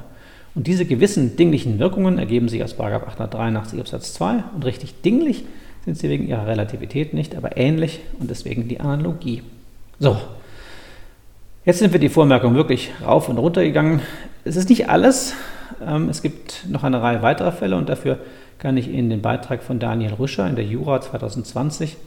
Und 0.58 0.66
diese 0.66 0.86
gewissen 0.86 1.36
dinglichen 1.36 1.78
Wirkungen 1.78 2.18
ergeben 2.18 2.50
sich 2.50 2.64
aus 2.64 2.80
883 2.80 3.80
Absatz 3.80 4.16
2 4.16 4.44
und 4.56 4.66
richtig 4.66 5.04
dinglich 5.04 5.46
sind 5.86 6.00
sie 6.00 6.10
wegen 6.10 6.28
ihrer 6.28 6.48
Relativität 6.48 7.14
nicht, 7.14 7.36
aber 7.36 7.58
ähnlich 7.58 8.00
und 8.20 8.32
deswegen 8.32 8.68
die 8.68 8.80
Analogie. 8.80 9.44
So, 10.00 10.18
jetzt 11.64 11.78
sind 11.78 11.94
wir 11.94 12.00
die 12.00 12.10
Vormerkung 12.10 12.56
wirklich 12.56 12.90
rauf 13.06 13.30
und 13.30 13.38
runter 13.38 13.64
gegangen. 13.64 14.02
Es 14.46 14.56
ist 14.56 14.70
nicht 14.70 14.90
alles. 14.90 15.36
Ähm, 15.86 16.10
es 16.10 16.24
gibt 16.24 16.66
noch 16.68 16.84
eine 16.84 17.04
Reihe 17.04 17.22
weiterer 17.22 17.52
Fälle 17.52 17.76
und 17.76 17.88
dafür 17.88 18.18
kann 18.58 18.78
ich 18.78 18.88
Ihnen 18.88 19.12
den 19.12 19.22
Beitrag 19.22 19.62
von 19.62 19.78
Daniel 19.78 20.14
Rüscher 20.14 20.48
in 20.50 20.56
der 20.56 20.66
Jura 20.66 21.00
2020, 21.02 21.98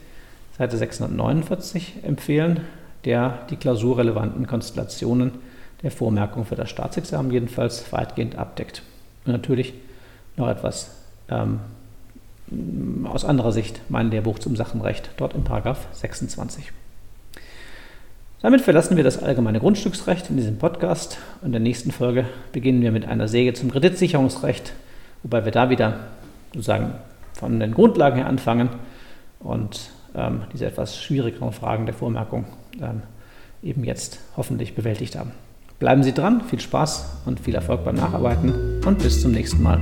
Seite 0.59 0.77
649 0.77 1.99
empfehlen, 2.03 2.63
der 3.05 3.47
die 3.49 3.57
klausurrelevanten 3.57 4.49
Konstellationen 4.49 5.35
der 5.83 5.91
Vormerkung 5.91 6.45
für 6.45 6.57
das 6.57 6.71
Staatsexamen 6.71 7.33
jedenfalls 7.33 7.93
weitgehend 7.93 8.37
abdeckt. 8.37 8.83
Und 9.25 9.33
natürlich 9.33 9.75
noch 10.37 10.49
etwas 10.49 10.91
ähm, 11.29 11.61
aus 13.05 13.25
anderer 13.25 13.53
Sicht 13.53 13.81
mein 13.89 14.11
Lehrbuch 14.11 14.39
zum 14.39 14.57
Sachenrecht, 14.57 15.11
dort 15.17 15.35
in 15.35 15.45
Paragraph 15.45 15.87
26. 15.93 16.73
Damit 18.43 18.63
verlassen 18.63 18.97
wir 18.97 19.05
das 19.05 19.23
allgemeine 19.23 19.61
Grundstücksrecht 19.61 20.31
in 20.31 20.37
diesem 20.37 20.59
Podcast. 20.59 21.19
In 21.43 21.53
der 21.53 21.61
nächsten 21.61 21.91
Folge 21.91 22.25
beginnen 22.53 22.81
wir 22.81 22.91
mit 22.91 23.07
einer 23.07 23.29
Säge 23.29 23.53
zum 23.53 23.71
Kreditsicherungsrecht, 23.71 24.73
wobei 25.23 25.45
wir 25.45 25.53
da 25.53 25.69
wieder 25.69 26.01
sozusagen 26.55 26.95
von 27.35 27.61
den 27.61 27.73
Grundlagen 27.73 28.17
her 28.17 28.27
anfangen 28.27 28.71
und 29.41 29.91
ähm, 30.15 30.43
diese 30.53 30.67
etwas 30.67 30.97
schwierigeren 30.97 31.53
Fragen 31.53 31.87
der 31.87 31.95
Vormerkung 31.95 32.47
ähm, 32.81 33.03
eben 33.63 33.85
jetzt 33.85 34.21
hoffentlich 34.37 34.75
bewältigt 34.75 35.17
haben. 35.17 35.33
Bleiben 35.81 36.03
Sie 36.03 36.13
dran, 36.13 36.43
viel 36.43 36.61
Spaß 36.61 37.23
und 37.25 37.41
viel 37.41 37.55
Erfolg 37.55 37.87
beim 37.87 37.97
Nacharbeiten 37.97 38.83
und 38.85 38.99
bis 38.99 39.23
zum 39.23 39.33
nächsten 39.33 39.63
Mal. 39.63 39.81